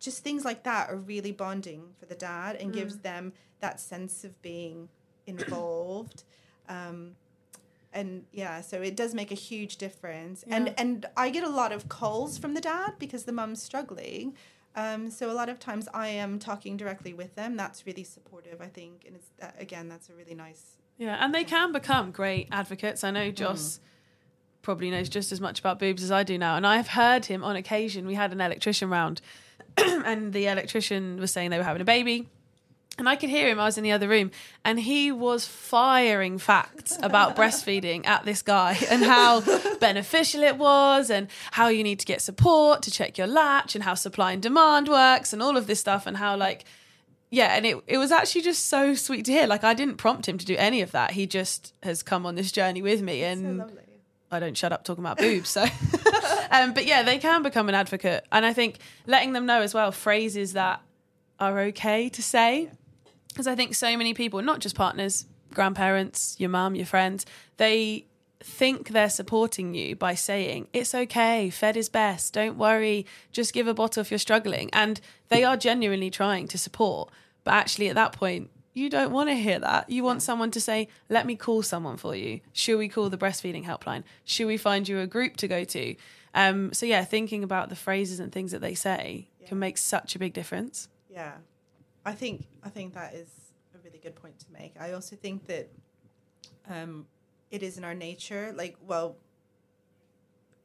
[0.00, 4.24] just things like that are really bonding for the dad and gives them that sense
[4.24, 4.88] of being
[5.26, 6.24] involved.
[6.70, 7.16] Um,
[7.94, 10.44] and yeah, so it does make a huge difference.
[10.46, 10.56] Yeah.
[10.56, 14.34] And and I get a lot of calls from the dad because the mum's struggling.
[14.76, 17.56] Um, so a lot of times I am talking directly with them.
[17.56, 20.76] That's really supportive, I think, and it's uh, again that's a really nice.
[20.98, 23.02] Yeah, and they can become great advocates.
[23.02, 23.80] I know Joss
[24.62, 27.44] probably knows just as much about boobs as I do now, and I've heard him
[27.44, 28.06] on occasion.
[28.06, 29.20] We had an electrician round,
[29.76, 32.28] and the electrician was saying they were having a baby.
[32.98, 33.60] And I could hear him.
[33.60, 34.32] I was in the other room,
[34.64, 39.40] and he was firing facts about breastfeeding at this guy and how
[39.78, 43.84] beneficial it was, and how you need to get support to check your latch, and
[43.84, 46.64] how supply and demand works, and all of this stuff, and how like
[47.30, 49.46] yeah, and it it was actually just so sweet to hear.
[49.46, 51.12] Like I didn't prompt him to do any of that.
[51.12, 53.82] He just has come on this journey with me, and lovely.
[54.30, 55.48] I don't shut up talking about boobs.
[55.48, 55.62] So,
[56.50, 59.74] um, but yeah, they can become an advocate, and I think letting them know as
[59.74, 60.82] well phrases that
[61.40, 62.70] are okay to say,
[63.28, 67.24] because I think so many people, not just partners, grandparents, your mum, your friends,
[67.56, 68.06] they
[68.40, 73.66] think they're supporting you by saying it's okay fed is best don't worry just give
[73.66, 74.70] a bottle if you're struggling.
[74.72, 77.10] And they are genuinely trying to support.
[77.44, 79.90] But actually at that point you don't want to hear that.
[79.90, 82.40] You want someone to say let me call someone for you.
[82.52, 84.04] Should we call the breastfeeding helpline?
[84.24, 85.96] Should we find you a group to go to?
[86.34, 90.14] Um, so yeah thinking about the phrases and things that they say can make such
[90.14, 90.88] a big difference.
[91.10, 91.32] Yeah,
[92.04, 93.28] I think I think that is
[93.74, 94.74] a really good point to make.
[94.78, 95.68] I also think that
[96.68, 97.06] um,
[97.50, 99.16] it is in our nature, like well,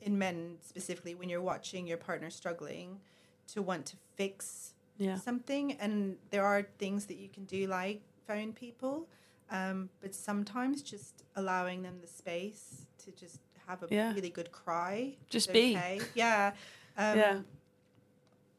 [0.02, 3.00] in men specifically, when you're watching your partner struggling,
[3.48, 8.02] to want to fix yeah something, and there are things that you can do, like
[8.28, 9.08] phone people,
[9.52, 14.14] um, but sometimes just allowing them the space to just have a Yeah.
[14.14, 15.76] really good cry, Just be.
[15.76, 16.02] okay.
[16.16, 16.54] yeah,
[16.98, 17.40] um, Yeah.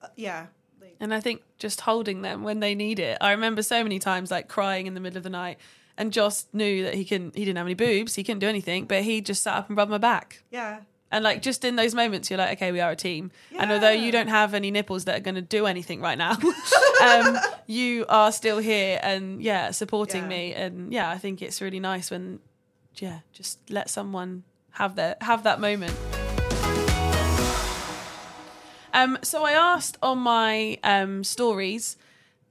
[0.03, 0.47] uh, yeah.
[0.81, 3.17] Like, And I think just holding them when they need it.
[3.21, 5.59] I remember so many times like crying in the middle of the night.
[5.97, 8.87] And Joss knew that he can he didn't have any boobs, he couldn't do anything,
[8.87, 10.43] but he just sat up and rubbed my back.
[10.51, 10.81] yeah.
[11.15, 13.31] And like just in those moments you're like, okay, we are a team.
[13.57, 16.33] And although you don't have any nipples that are gonna do anything right now,
[17.03, 20.29] um, you are still here and yeah, supporting Yeah.
[20.29, 20.55] me.
[20.55, 22.41] And yeah, I think it's really nice when
[22.97, 25.95] yeah, just let someone have their have that moment.
[28.93, 31.97] Um, so I asked on my um, stories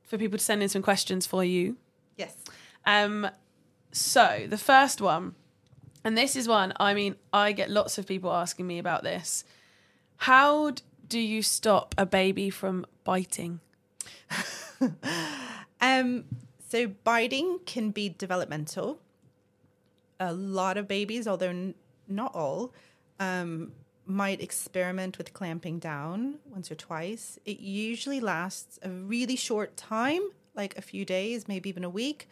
[0.03, 1.77] for people to send in some questions for you.
[2.17, 2.35] Yes.
[2.85, 3.27] Um,
[3.91, 5.35] so the first one,
[6.03, 6.73] and this is one.
[6.79, 9.43] I mean, I get lots of people asking me about this.
[10.17, 10.73] How
[11.07, 13.59] do you stop a baby from biting?
[15.83, 16.23] Um,
[16.69, 18.99] so biting can be developmental.
[20.17, 21.75] A lot of babies, although n-
[22.07, 22.73] not all,
[23.19, 23.73] um,
[24.05, 27.37] might experiment with clamping down once or twice.
[27.45, 30.21] It usually lasts a really short time,
[30.55, 32.29] like a few days, maybe even a week.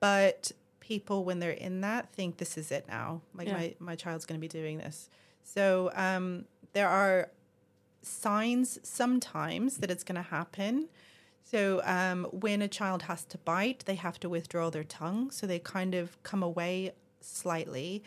[0.00, 0.52] But
[0.84, 3.22] people, when they're in that, think this is it now.
[3.34, 3.54] Like Yeah.
[3.54, 5.08] my, my child's going to be doing this.
[5.42, 6.44] So um,
[6.74, 7.30] there are
[8.02, 10.88] signs sometimes that it's going to happen.
[11.42, 15.30] So um, when a child has to bite, they have to withdraw their tongue.
[15.30, 18.02] So they kind of come away slightly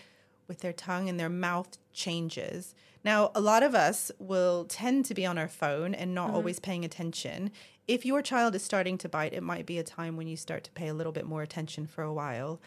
[0.47, 2.75] with their tongue and their mouth changes.
[3.03, 6.59] Now, a lot of us will tend to be on our phone and not always
[6.59, 7.51] paying attention.
[7.87, 10.63] If your child is starting to bite, it might be a time when you start
[10.65, 12.59] to pay a little bit more attention for a while.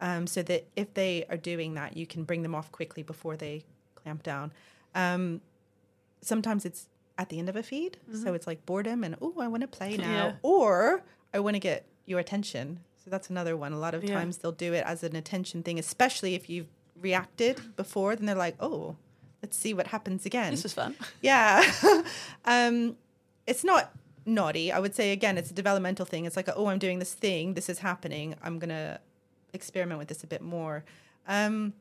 [0.00, 3.36] Um, so that if they are doing that, you can bring them off quickly before
[3.36, 3.64] they
[3.96, 4.52] clamp down.
[4.94, 5.40] Um,
[6.20, 6.88] sometimes it's
[7.18, 7.98] at the end of a feed.
[8.14, 10.04] So it's like boredom and, oh, I want to play now.
[10.04, 10.12] Mm-hmm.
[10.14, 10.32] Yeah.
[10.42, 11.02] Or
[11.34, 12.78] I want to get your attention.
[13.04, 13.72] So that's another one.
[13.72, 14.14] A lot of Yeah.
[14.14, 16.68] times they'll do it as an attention thing, especially if you've
[17.00, 18.14] reacted before.
[18.14, 18.94] Then they're like, oh,
[19.42, 20.52] let's see what happens again.
[20.52, 20.94] This was fun.
[21.22, 21.68] Yeah.
[22.44, 22.96] um,
[23.48, 23.92] it's not
[24.28, 24.70] naughty.
[24.70, 26.24] I would say, again, it's a developmental thing.
[26.24, 27.54] It's like, oh, I'm doing this thing.
[27.54, 28.36] This is happening.
[28.42, 29.00] I'm going to
[29.52, 30.84] experiment with this a bit more.
[31.26, 31.72] Um,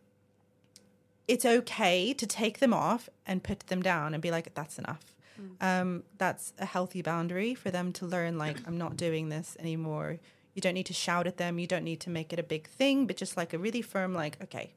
[1.27, 5.13] it's okay to take them off and put them down and be like, that's enough.
[5.61, 10.17] Um, that's a healthy boundary for them to learn, like, I'm not doing this anymore.
[10.55, 11.59] You don't need to shout at them.
[11.59, 14.15] You don't need to make it a big thing, but just like a really firm,
[14.15, 14.71] like, okay,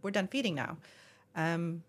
[0.00, 0.78] we're done feeding now.
[1.36, 1.82] Um,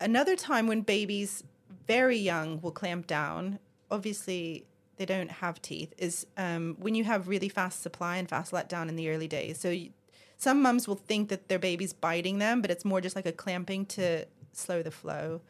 [0.00, 1.44] another time when babies
[1.86, 3.58] very young will clamp down.
[3.90, 4.64] Obviously,
[4.96, 5.94] they don't have teeth.
[5.98, 9.58] Is um, when you have really fast supply and fast letdown in the early days.
[9.58, 9.90] So you,
[10.36, 13.32] some mums will think that their baby's biting them, but it's more just like a
[13.32, 15.40] clamping to slow the flow.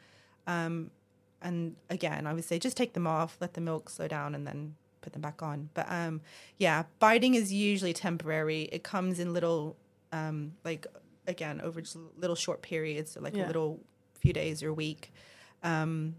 [0.46, 0.90] Um,
[1.42, 4.46] and again, I would say just take them off, let the milk slow down, and
[4.46, 5.70] then put them back on.
[5.74, 6.20] But um,
[6.56, 8.62] yeah, biting is usually temporary.
[8.72, 9.76] It comes in little,
[10.12, 10.86] um, like
[11.26, 13.46] again, over just little short periods, so like Yeah.
[13.46, 13.80] a little
[14.20, 15.12] few days or a week.
[15.62, 16.16] Um,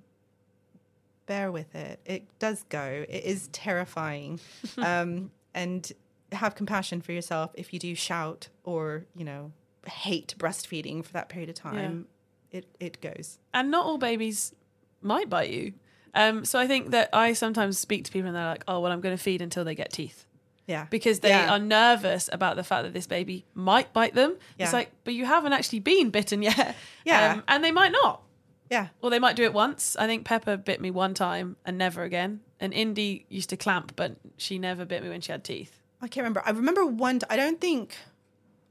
[1.30, 2.00] bear with it.
[2.06, 3.06] It does go.
[3.08, 4.40] It is terrifying,
[4.78, 5.90] um, and
[6.32, 9.52] have compassion for yourself if you do shout or you know
[9.88, 12.08] hate breastfeeding for that period of time.
[12.52, 13.38] It it goes.
[13.54, 14.54] and not all babies
[15.02, 15.74] might bite you.
[16.16, 18.92] Um, so I think that I sometimes speak to people and they're like, "Oh, well,
[18.92, 20.26] I'm going to feed until they get teeth,"
[20.68, 21.54] Yeah, because they Yeah.
[21.54, 24.36] are nervous about the fact that this baby might bite them.
[24.58, 26.76] It's like, but you haven't actually been bitten yet.
[27.06, 27.34] Yeah.
[27.34, 28.24] um, and they might not.
[28.70, 28.90] Yeah.
[29.02, 29.96] Well, they might do it once.
[29.98, 32.42] I think Pepper bit me one time and never again.
[32.60, 35.82] And Indy used to clamp, but she never bit me when she had teeth.
[36.02, 36.44] I can't remember.
[36.46, 37.20] I remember one.
[37.20, 37.96] T- I don't think,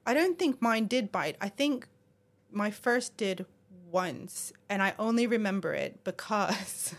[0.06, 1.36] I don't think mine did bite.
[1.40, 1.88] I think
[2.50, 3.44] my first did
[3.90, 6.94] once, and I only remember it because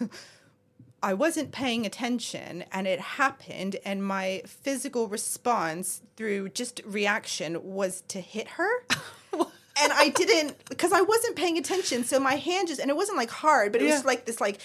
[1.03, 8.01] I wasn't paying attention, and it happened, and my physical response through just reaction was
[8.09, 8.69] to hit her.
[9.81, 12.03] and I didn't because I wasn't paying attention.
[12.03, 13.95] So my hand just and it wasn't like hard, but it Yeah.
[13.95, 14.59] was like this like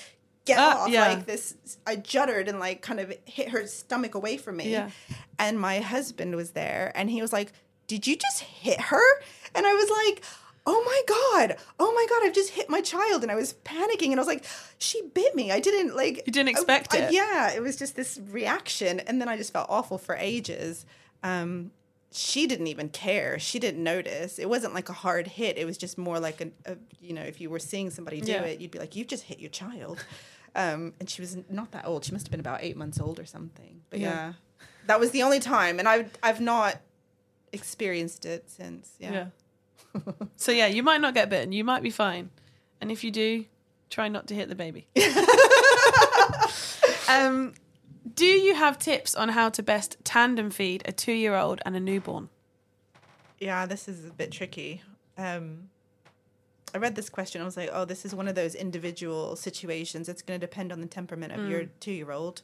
[0.45, 1.09] get Ah, off yeah.
[1.09, 1.55] like this.
[1.87, 4.71] I juddered and like kind of hit her stomach away from me.
[4.71, 4.91] Yeah.
[5.39, 7.53] And my husband was there, and he was like,
[7.87, 9.03] "Did you just hit her?"
[9.55, 10.25] And I was like.
[10.67, 11.59] Oh my god!
[11.79, 12.27] Oh my god!
[12.27, 14.47] I've just hit my child, and I was panicking, and I was like,
[14.79, 15.53] "She bit me.
[15.53, 17.13] I didn't like." You didn't expect I- it.
[17.13, 20.87] yeah, it was just this reaction, and then I just felt awful for ages.
[21.23, 21.71] Um,
[22.17, 23.41] she didn't even care.
[23.41, 24.39] She didn't notice.
[24.39, 25.59] It wasn't like a hard hit.
[25.59, 28.31] It was just more like a, a you know, if you were seeing somebody do
[28.33, 28.43] Yeah.
[28.43, 30.05] it, you'd be like, "You've just hit your child."
[30.55, 32.05] Um, and she was not that old.
[32.05, 33.81] She must have been about eight months old or something.
[33.91, 34.09] But Yeah.
[34.09, 34.33] yeah,
[34.87, 36.81] that was the only time, and I've I've not
[37.53, 38.93] experienced it since.
[39.01, 39.27] Yeah.
[39.95, 40.01] Yeah.
[40.37, 41.51] so yeah, you might not get bitten.
[41.51, 42.31] You might be fine.
[42.81, 43.47] And if you do,
[43.91, 44.87] try not to hit the baby.
[47.09, 47.55] um,
[48.13, 52.29] do you have tips on how to best tandem feed a two-year-old and a newborn?
[53.39, 54.83] Yeah, this is a bit tricky.
[55.17, 55.71] Um,
[56.75, 57.41] I read this question.
[57.41, 60.09] I was like, oh, this is one of those individual situations.
[60.09, 62.43] It's going to depend on the temperament of your two year old.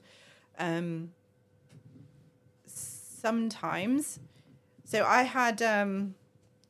[0.59, 1.11] Um,
[3.21, 4.19] sometimes.
[4.85, 6.15] So I had, um,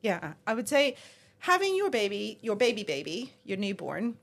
[0.01, 0.95] yeah, I would say
[1.39, 4.17] having your baby, your baby baby, your newborn,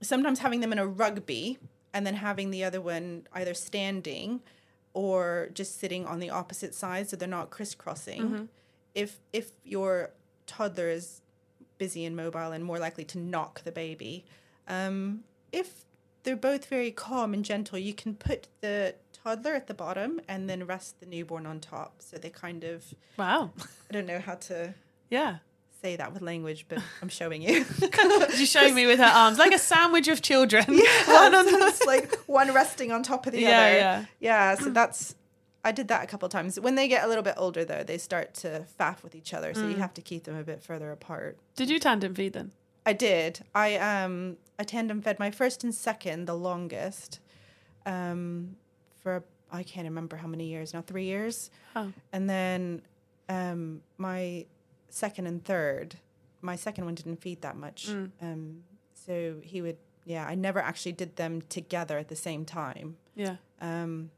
[0.00, 1.58] sometimes having them in a rugby
[1.96, 4.40] and then having the other one either standing
[4.92, 8.50] or just sitting on the opposite side so they're not crisscrossing.
[8.94, 10.10] If if your
[10.46, 11.22] toddler is
[11.78, 14.26] busy and mobile and more likely to knock the baby,
[14.68, 15.86] um, if
[16.22, 20.50] they're both very calm and gentle, you can put the toddler at the bottom and
[20.50, 22.02] then rest the newborn on top.
[22.02, 23.52] So they kind of Wow.
[23.88, 24.74] I don't know how to
[25.08, 25.38] Yeah.
[25.86, 27.64] Say that with language, but I'm showing you.
[28.36, 30.64] She's showing me with her arms like a sandwich of children.
[30.68, 33.76] Yeah, One on the- like one resting on top of the Yeah, other.
[33.76, 34.04] yeah.
[34.20, 35.14] Yeah, so that's
[35.64, 36.58] I did that a couple times.
[36.60, 39.52] When they get a little bit older though, they start to faff with each other,
[39.54, 39.70] so Mm.
[39.72, 41.38] you have to keep them a bit further apart.
[41.56, 42.50] Did you tandem feed them?
[42.84, 43.40] I did.
[43.54, 47.20] I um I tandem fed my first and second the longest.
[47.84, 48.56] Um
[49.02, 51.50] for I can't remember how many years now, 3 years.
[51.76, 51.92] Oh.
[52.12, 52.82] And then
[53.28, 54.46] um my
[54.88, 55.96] second and third,
[56.40, 57.88] my second one didn't feed that much.
[57.88, 58.10] Mm.
[58.22, 58.62] Um
[58.94, 62.96] so he would yeah, I never actually did them together at the same time.
[63.16, 63.36] Yeah.
[63.60, 64.10] Um,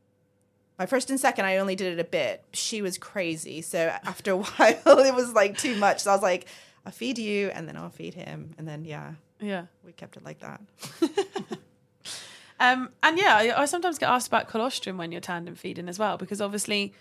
[0.79, 2.45] my first and second, I only did it a bit.
[2.53, 3.63] She was crazy.
[3.63, 4.45] So after a while,
[4.99, 6.01] it was like too much.
[6.03, 6.47] So I was like,
[6.85, 8.55] I'll feed you and then I'll feed him.
[8.59, 9.65] And then, yeah, Yeah.
[9.83, 10.61] we kept it like that.
[12.61, 15.97] Um, and yeah, I, I sometimes get asked about colostrum when you're tandem feeding as
[15.97, 16.93] well, because obviously,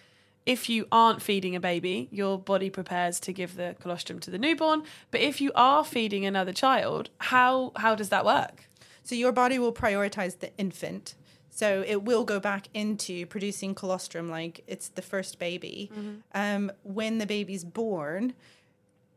[0.48, 4.38] if you aren't feeding a baby, your body prepares to give the colostrum to the
[4.38, 4.84] newborn.
[5.12, 8.70] But if you are feeding another child, how how does that work?
[9.04, 11.16] So your body will prioritize the infant.
[11.50, 15.92] So it will go back into producing colostrum like it's the first baby.
[16.34, 18.34] Um, when the baby's born,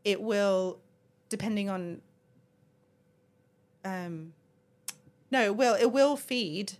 [0.03, 0.79] it will,
[1.29, 2.01] depending on,
[3.85, 4.33] um,
[5.31, 6.73] no, it will it will feed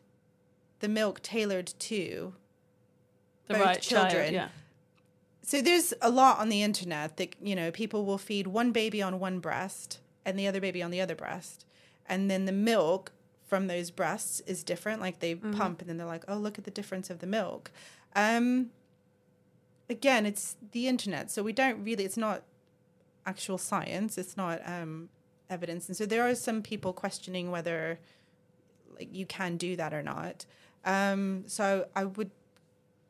[0.80, 2.34] the milk tailored to
[3.54, 4.34] The Both right child, children.
[4.34, 4.49] yeah.
[5.43, 9.02] So there's a lot on the internet that you know people will feed one baby
[9.02, 11.66] on one breast and the other baby on the other breast,
[12.08, 13.12] and then the milk
[13.47, 15.02] from those breasts is different.
[15.02, 17.72] Like they pump, and then they're like, "Oh, look at the difference of the milk."
[18.16, 18.70] Um,
[19.89, 22.06] again, it's the internet, so we don't really.
[22.06, 22.43] It's not
[23.26, 24.18] actual science.
[24.18, 25.10] It's not um,
[25.49, 27.99] evidence, and so there are some people questioning whether
[28.97, 30.45] like you can do that or not.
[30.86, 32.32] Um, so I would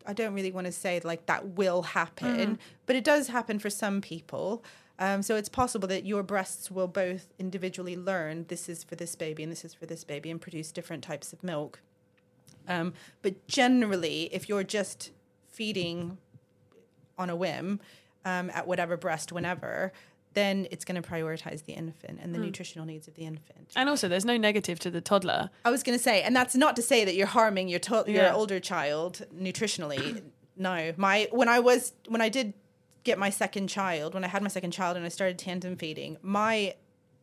[0.05, 3.69] I don't really want to say like that will happen, but it does happen for
[3.69, 4.63] some people.
[4.99, 9.15] Um, so it's possible that your breasts will both individually learn this is for this
[9.15, 11.81] baby and this is for this baby and produce different types of milk.
[12.67, 15.11] Um, but generally, if you're just
[15.49, 16.17] feeding
[17.17, 17.79] on a whim
[18.25, 19.91] um, at whatever breast, whenever,
[20.33, 22.45] then it's going to prioritize the infant and the hmm.
[22.45, 23.71] nutritional needs of the infant.
[23.75, 25.49] And also, there's no negative to the toddler.
[25.65, 28.05] I was going to say, and that's not to say that you're harming your to-
[28.07, 28.33] your Yeah.
[28.33, 30.21] older child nutritionally.
[30.57, 32.53] no, my when I was when I did
[33.03, 36.17] get my second child, when I had my second child and I started tandem feeding,
[36.21, 36.75] my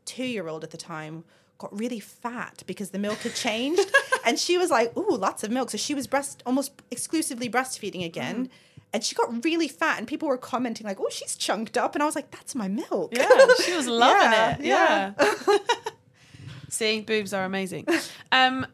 [0.04, 1.24] two year old at the time
[1.58, 3.90] got really fat because the milk had changed,
[4.24, 8.04] and she was like, "Ooh, lots of milk." So she was breast almost exclusively breastfeeding
[8.04, 8.44] again.
[8.44, 8.52] Mm-hmm.
[8.92, 12.02] And she got really fat, and people were commenting like, "Oh, she's chunked up," and
[12.02, 13.28] I was like, "That's my milk." Yeah,
[13.64, 14.64] she was loving Yeah, it.
[14.64, 15.58] Yeah.
[16.70, 17.86] See, boobs are amazing.
[18.32, 18.66] Um,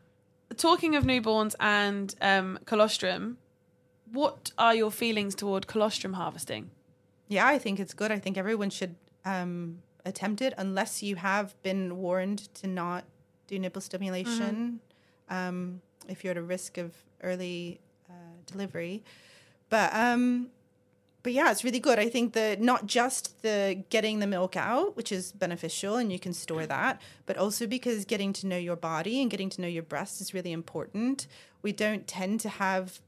[0.56, 3.38] talking of newborns and um, colostrum,
[4.12, 6.70] what are your feelings toward colostrum harvesting?
[7.28, 8.10] Yeah, I think it's good.
[8.12, 8.94] I think everyone should
[9.24, 13.04] um, attempt it unless you have been warned to not
[13.46, 14.80] do nipple stimulation
[15.28, 16.92] um, if you're at a risk of
[17.22, 18.12] early uh,
[18.46, 19.02] delivery.
[19.70, 20.50] But um,
[21.24, 21.98] but yeah, it's really good.
[21.98, 26.18] I think that not just the getting the milk out, which is beneficial and you
[26.18, 29.68] can store that, but also because getting to know your body and getting to know
[29.68, 31.26] your breast is really important.
[31.62, 33.00] We don't tend to have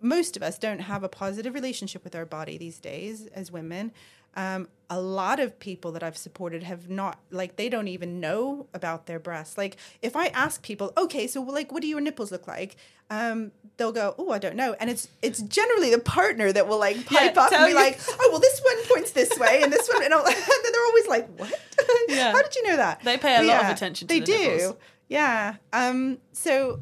[0.00, 3.92] most of us don't have a positive relationship with our body these days as women.
[4.34, 8.68] Um, a lot of people that I've supported have not like they don't even know
[8.72, 9.58] about their breasts.
[9.58, 12.76] Like if I ask people, okay, so like what do your nipples look like?
[13.10, 16.78] Um, they'll go, oh, I don't know, and it's it's generally the partner that will
[16.78, 17.74] like pipe Yeah, up and be you.
[17.74, 20.86] like, oh, well, this one points this way and this one, and, and then they're
[20.86, 21.60] always like, what?
[22.08, 22.32] Yeah.
[22.32, 23.02] How did you know that?
[23.04, 24.38] They pay a But lot of attention to They the do.
[24.38, 24.76] nipples.
[25.08, 25.56] Yeah.
[25.74, 26.80] Um, so,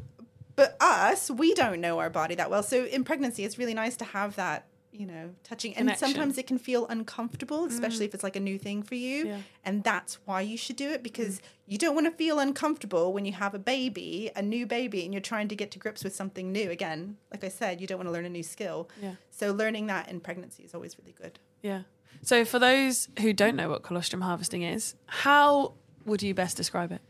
[0.55, 2.63] but us, we don't know our body that well.
[2.63, 4.66] So in pregnancy, it's really nice to have that,
[4.97, 5.71] you know, touching.
[5.75, 6.07] And Connection.
[6.07, 9.27] sometimes it can feel uncomfortable, especially if it's like a new thing for you.
[9.27, 9.37] Yeah.
[9.63, 13.25] And that's why you should do it because you don't want to feel uncomfortable when
[13.25, 16.15] you have a baby, a new baby, and you're trying to get to grips with
[16.15, 16.71] something new.
[16.71, 18.89] Again, like I said, you don't want to learn a new skill.
[19.01, 19.15] Yeah.
[19.29, 21.39] So learning that in pregnancy is always really good.
[21.61, 21.81] Yeah.
[22.21, 25.73] So, for those who don't know what colostrum harvesting is, how
[26.05, 27.01] would you best describe it?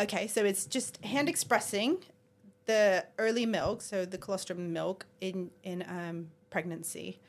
[0.00, 1.98] Okay, so it's just hand expressing
[2.66, 7.20] the early milk, so the colostrum milk in in um, pregnancy,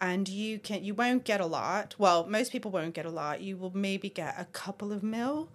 [0.00, 1.94] and you can you won't get a lot.
[1.98, 3.40] Well, most people won't get a lot.
[3.40, 5.50] You will maybe get a couple of mil,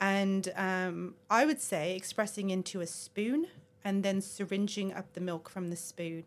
[0.00, 3.46] and um, I would say expressing into a spoon
[3.84, 6.24] and then syringing up the milk from the spoon,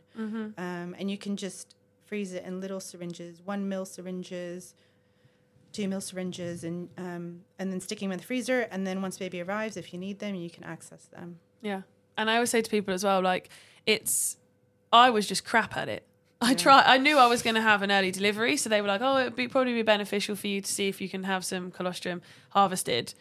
[0.58, 1.76] um, and you can just
[2.06, 4.76] freeze it in little syringes, one mil syringes
[5.76, 8.62] two mil syringes and um, and then sticking them in the freezer.
[8.72, 11.40] And then once baby arrives, if you need them, you can access them.
[11.62, 11.82] Yeah.
[12.18, 13.50] And I always say to people as well, like,
[13.86, 14.38] it's,
[14.94, 16.08] I was just crap at it.
[16.42, 16.84] I try.
[16.86, 19.18] I knew I was going to have an early delivery, so they were like, "Oh,
[19.18, 22.22] it'd be probably be beneficial for you to see if you can have some colostrum
[22.50, 23.14] harvested."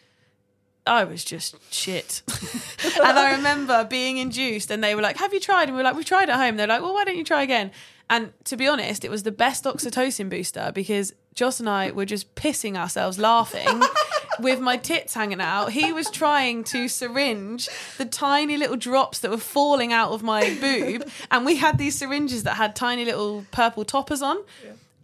[0.87, 2.21] I was just shit,
[3.03, 5.83] and I remember being induced, and they were like, "Have you tried?" And we were
[5.83, 7.71] like, "We've tried at home." They're like, "Well, why don't you try again?"
[8.09, 12.05] And to be honest, it was the best oxytocin booster because Joss and I were
[12.05, 13.81] just pissing ourselves laughing.
[14.39, 19.31] With my tits hanging out, he was trying to syringe the tiny little drops that
[19.31, 23.45] were falling out of my boob, and we had these syringes that had tiny little
[23.51, 24.37] purple toppers on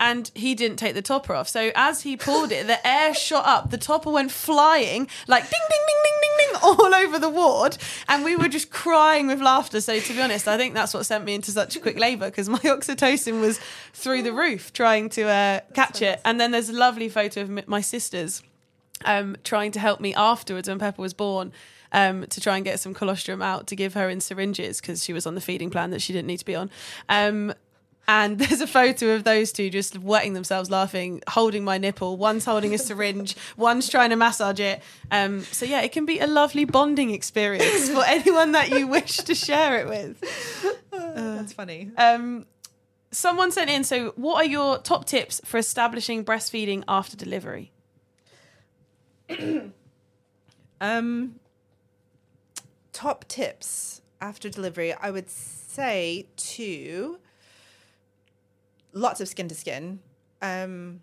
[0.01, 1.47] and he didn't take the topper off.
[1.47, 5.59] So as he pulled it, the air shot up, the topper went flying like ding
[5.69, 7.77] ding ding ding ding ding all over the ward,
[8.09, 9.79] and we were just crying with laughter.
[9.79, 12.49] So to be honest, I think that's what sent me into such quick labour because
[12.49, 13.59] my oxytocin was
[13.93, 16.19] through the roof trying to uh, catch it.
[16.25, 18.41] And then there's a lovely photo of my sisters
[19.05, 21.51] um, trying to help me afterwards when Pepper was born.
[21.93, 25.11] Um, to try and get some colostrum out to give her in syringes because she
[25.11, 26.69] was on the feeding plan that she didn't need to be on.
[27.09, 27.53] Um,
[28.07, 32.17] and there's a photo of those two just wetting themselves laughing, holding my nipple.
[32.17, 34.81] One's holding a syringe, one's trying to massage it.
[35.11, 39.17] Um, so, yeah, it can be a lovely bonding experience for anyone that you wish
[39.17, 40.19] to share it with.
[40.91, 41.91] That's funny.
[41.97, 42.45] Um,
[43.11, 47.71] someone sent in, so what are your top tips for establishing breastfeeding after delivery?
[50.81, 51.35] Um,
[52.91, 57.19] top tips after delivery, I would say to
[58.91, 59.99] lots of skin to skin.
[60.41, 61.01] Um,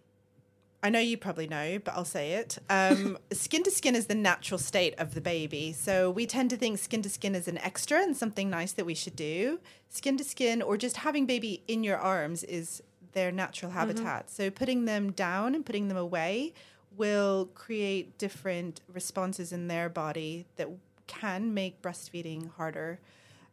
[0.82, 2.58] I know you probably know, but I'll say it.
[2.68, 5.72] Um, skin to skin is the natural state of the baby.
[5.72, 8.84] So we tend to think skin to skin is an extra and something nice that
[8.84, 9.60] we should do.
[9.88, 14.28] Skin to skin or just having baby in your arms is their natural habitat.
[14.30, 16.52] So putting them down and putting them away
[16.98, 20.68] will create different responses in their body that
[21.06, 23.00] can make breastfeeding harder.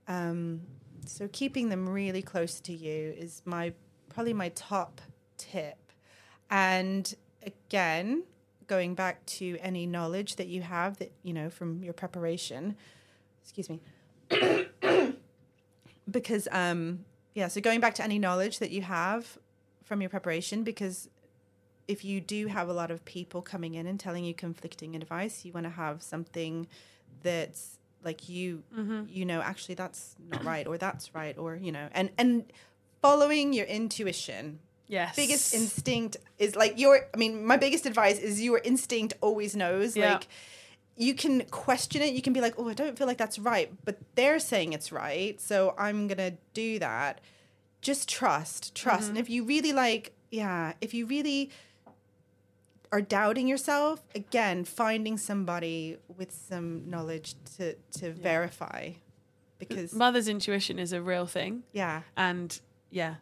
[0.07, 0.61] Um,
[1.05, 3.73] so keeping them really close to you is my
[4.09, 5.01] probably my top
[5.37, 5.77] tip.
[6.49, 8.23] And again,
[8.67, 12.75] going back to any knowledge that you have that you know from your preparation.
[13.43, 13.79] Excuse me.
[16.09, 19.37] because um yeah, so going back to any knowledge that you have
[19.83, 21.09] from your preparation because
[21.87, 25.45] if you do have a lot of people coming in and telling you conflicting advice,
[25.45, 26.67] you want to have something
[27.23, 29.03] that's like you Mm-hmm.
[29.09, 32.45] you know actually that's not right or that's right or you know and and
[33.01, 35.15] following your intuition Yes.
[35.15, 39.95] biggest instinct is like your i mean my biggest advice is your instinct always knows
[39.97, 40.11] Yeah.
[40.13, 40.27] like
[40.95, 43.71] you can question it you can be like oh i don't feel like that's right
[43.83, 47.21] but they're saying it's right so i'm gonna do that
[47.81, 49.09] just trust trust Mm-hmm.
[49.09, 51.49] and if you really like yeah if you really
[52.91, 58.91] are doubting yourself again finding somebody with some knowledge to to verify
[59.59, 61.63] because Mother's intuition is a real thing.
[61.71, 62.01] yeah.
[62.17, 62.59] And
[62.89, 63.15] yeah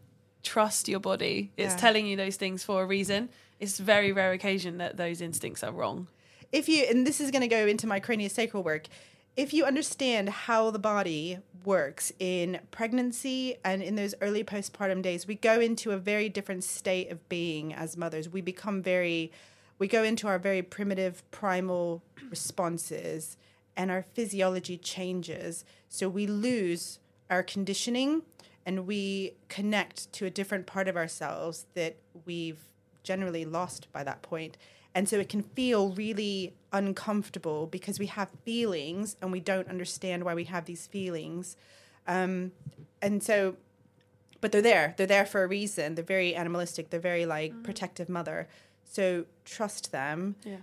[0.43, 1.51] trust your body.
[1.55, 1.79] It's Yeah.
[1.79, 3.29] telling you those things for a reason.
[3.61, 6.07] It's very rare occasion that those instincts are wrong.
[6.51, 8.87] If you and this is going to go into my craniosacral work
[9.35, 15.25] if you understand how the body works in pregnancy and in those early postpartum days
[15.25, 18.29] we go into a very different state of being as mothers.
[18.29, 19.31] We become very
[19.83, 23.35] we go into our very primitive primal responses
[23.75, 28.21] and our physiology changes so we lose our conditioning
[28.65, 32.63] and we connect to a different part of ourselves that we've
[33.03, 34.55] generally lost by that point.
[34.95, 40.23] And so it can feel really uncomfortable because we have feelings and we don't understand
[40.23, 41.57] why we have these feelings.
[42.07, 42.53] Um,
[43.01, 43.57] and so,
[44.39, 44.93] but they're there.
[44.95, 45.95] They're there for a reason.
[45.95, 46.89] They're very animalistic.
[46.89, 48.47] They're very like protective mother.
[48.93, 50.35] So trust them.
[50.45, 50.57] yeah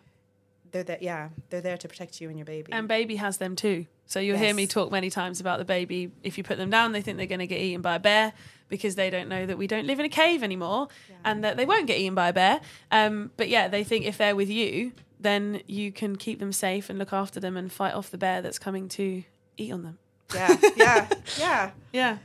[0.71, 0.99] They're there.
[1.01, 2.73] Yeah, they're there to protect you and your baby.
[2.73, 6.11] and baby has them too so you'll hear me talk many times about the baby
[6.23, 8.33] if you put them down they think they're going to get eaten by a bear
[8.69, 10.87] because they don't know that we don't live in a cave anymore
[11.25, 12.61] and that they won't get eaten by a bear
[12.93, 16.89] um, but yeah they think if they're with you then you can keep them safe
[16.89, 19.23] and look after them and fight off the bear that's coming to
[19.57, 19.99] eat on them
[20.35, 21.09] yeah, yeah,
[21.39, 21.71] yeah.
[21.93, 22.19] yeah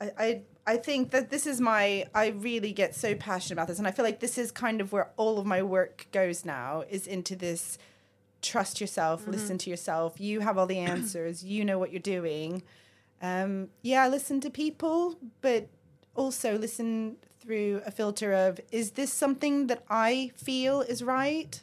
[0.00, 3.78] I, I I think that this is my I really get so passionate about this
[3.78, 6.82] and I feel like this is kind of where all of my work goes now
[6.90, 7.78] is into this
[8.42, 10.20] trust yourself, listen to yourself.
[10.20, 11.44] You have all the answers.
[11.44, 12.62] you know what you're doing.
[13.22, 15.68] Um, yeah, listen to people, but
[16.14, 21.62] also listen through a filter of is this something that I feel is right?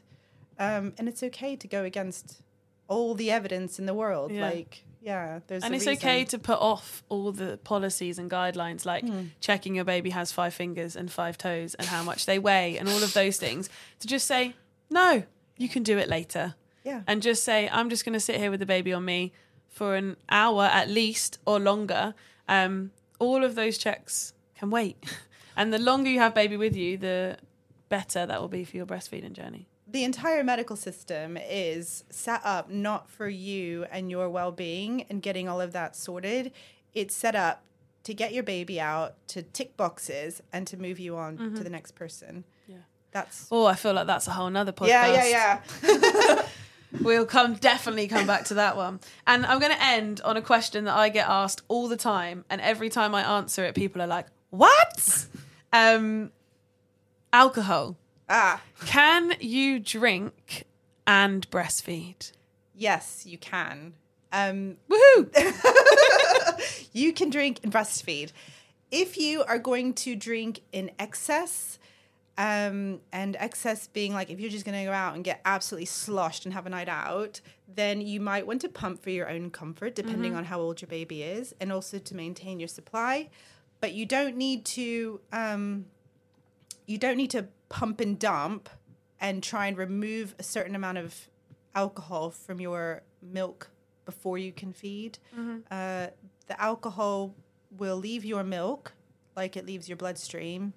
[0.60, 2.41] Um, and it's okay to go against
[2.88, 4.32] all the evidence in the world.
[4.32, 4.49] Yeah.
[4.49, 6.01] Like, yeah, there's and a it's reason.
[6.08, 9.26] okay to put off all the policies and guidelines like Hmm.
[9.41, 12.88] checking your baby has five fingers and five toes and how much they weigh and
[12.88, 14.56] all of those things to just say
[14.89, 15.24] no
[15.58, 17.01] you can do it later Yeah.
[17.08, 19.34] and just say i'm just going to sit here with the baby on me
[19.70, 22.14] for an hour at least or longer
[22.47, 24.97] um, all of those checks can wait
[25.58, 27.38] and the longer you have baby with you the
[27.89, 32.69] better that will be for your breastfeeding journey the entire medical system is set up
[32.69, 36.51] not for you and your well-being and getting all of that sorted
[36.93, 37.63] it's set up
[38.03, 41.69] to get your baby out to tick boxes and to move you on to the
[41.69, 42.77] next person Yeah.
[43.11, 46.45] that's oh i feel like that's a whole nother podcast yeah yeah yeah
[47.01, 48.99] We'll come definitely come back to that one.
[49.25, 52.45] And I'm going to end on a question that I get asked all the time,
[52.51, 55.25] and every time I answer it, people are like, "What?"
[55.73, 56.31] Um,
[57.31, 57.97] alcohol.
[58.30, 60.65] Ah Can you drink
[61.05, 62.32] and breastfeed?
[62.76, 63.93] yes you can
[64.32, 65.30] um Woohoo!
[66.93, 68.32] you can drink and breastfeed.
[68.91, 71.80] If you are going to drink in excess,
[72.38, 75.86] um, and excess being like if you're just going to go out and get absolutely
[75.86, 77.41] sloshed and have a night out,
[77.74, 80.88] then you might want to pump for your own comfort, depending on how old your
[80.88, 83.30] baby is, and also to maintain your supply.
[83.82, 85.19] But you don't need to.
[85.32, 85.86] Um,
[86.86, 88.69] you don't need to pump and dump
[89.19, 91.28] and try and remove a certain amount of
[91.74, 93.71] alcohol from your milk
[94.05, 95.17] before you can feed.
[95.71, 96.07] Uh,
[96.47, 97.34] the alcohol
[97.78, 98.93] will leave your milk
[99.36, 100.74] like it leaves your bloodstream,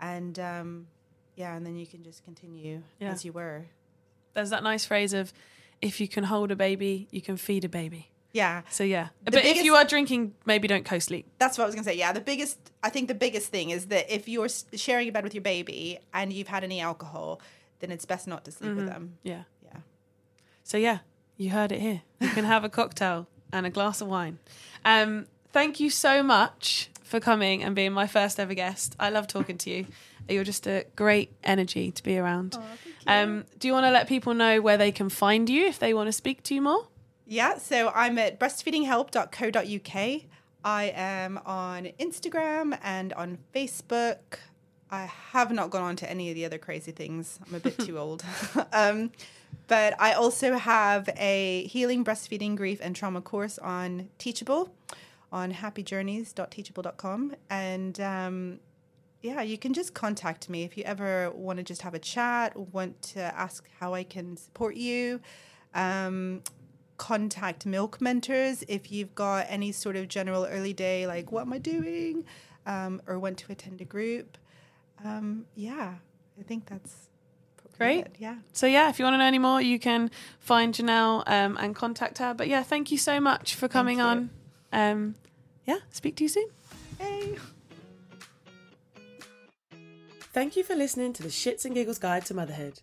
[0.00, 0.86] and um,
[1.36, 3.12] yeah, and then you can just continue Yeah.
[3.12, 3.64] as you were.
[4.34, 5.32] There's that nice phrase of,
[5.80, 9.30] "If you can hold a baby, you can feed a baby." Yeah, So yeah, The
[9.30, 11.24] but if you are drinking, maybe don't co-sleep.
[11.38, 11.96] that's what I was gonna say.
[11.96, 15.22] Yeah, the biggest, I think the biggest thing is that if you're sharing a bed
[15.24, 17.40] with your baby and you've had any alcohol,
[17.78, 19.18] then it's best not to sleep with them.
[19.22, 19.44] Yeah.
[19.64, 19.78] Yeah.
[20.64, 20.98] So yeah,
[21.36, 22.02] you heard it here.
[22.20, 24.38] You can have a cocktail and a glass of wine.
[24.84, 28.96] Um, thank you so much for coming and being my first ever guest.
[28.98, 29.86] I love talking to you.
[30.28, 32.58] You're just a great energy to be around.
[33.06, 35.94] Um, do you want to let people know where they can find you if they
[35.94, 36.88] want to speak to you more?
[37.26, 40.22] Yeah, so I'm at breastfeedinghelp.co.uk.
[40.64, 44.38] I am on Instagram and on Facebook.
[44.90, 47.38] I have not gone on to any of the other crazy things.
[47.46, 48.24] I'm a bit too old.
[48.72, 49.10] um,
[49.68, 54.74] but I also have a healing breastfeeding grief and trauma course on Teachable
[55.32, 57.34] on happyjourneys.teachable.com.
[57.50, 58.60] And um,
[59.22, 62.54] yeah, you can just contact me if you ever want to just have a chat,
[62.54, 65.20] want to ask how I can support you.
[65.74, 66.42] Um,
[66.96, 71.52] contact Milk Mentors if you've got any sort of general early day, like what am
[71.52, 72.24] I doing,
[72.66, 74.38] um, or want to attend a group.
[75.04, 75.94] Um, yeah,
[76.38, 77.08] I think that's
[77.76, 78.06] Great.
[78.18, 78.36] Yeah.
[78.52, 81.74] So yeah, if you want to know any more, you can find J'Nel um, and
[81.74, 82.32] contact her.
[82.34, 84.30] But yeah, thank you so much for coming on.
[84.72, 85.16] Um,
[85.64, 86.46] yeah, speak to you soon.
[86.98, 87.36] Hey.
[90.32, 92.80] Thank you for listening to the Shits and Giggles Guide to Motherhood.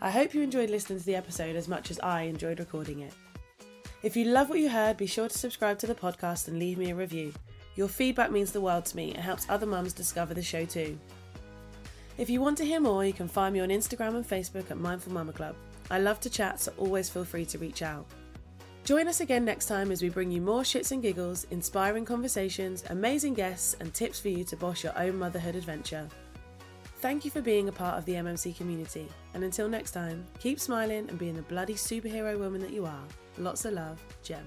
[0.00, 3.12] I hope you enjoyed listening to the episode as much as I enjoyed recording it.
[4.00, 6.78] If you love what you heard, be sure to subscribe to the podcast and leave
[6.78, 7.32] me a review.
[7.74, 10.96] Your feedback means the world to me and helps other mums discover the show too.
[12.16, 14.78] If you want to hear more, you can find me on Instagram and Facebook at
[14.78, 15.56] Mindful Mama Club.
[15.90, 18.06] I love to chat, so always feel free to reach out.
[18.84, 22.84] Join us again next time as we bring you more shits and giggles, inspiring conversations,
[22.90, 26.08] amazing guests, and tips for you to boss your own motherhood adventure.
[27.00, 30.60] Thank you for being a part of the MMC community, and until next time, keep
[30.60, 33.04] smiling and being the bloody superhero woman that you are.
[33.38, 34.44] Lots of love, Jem.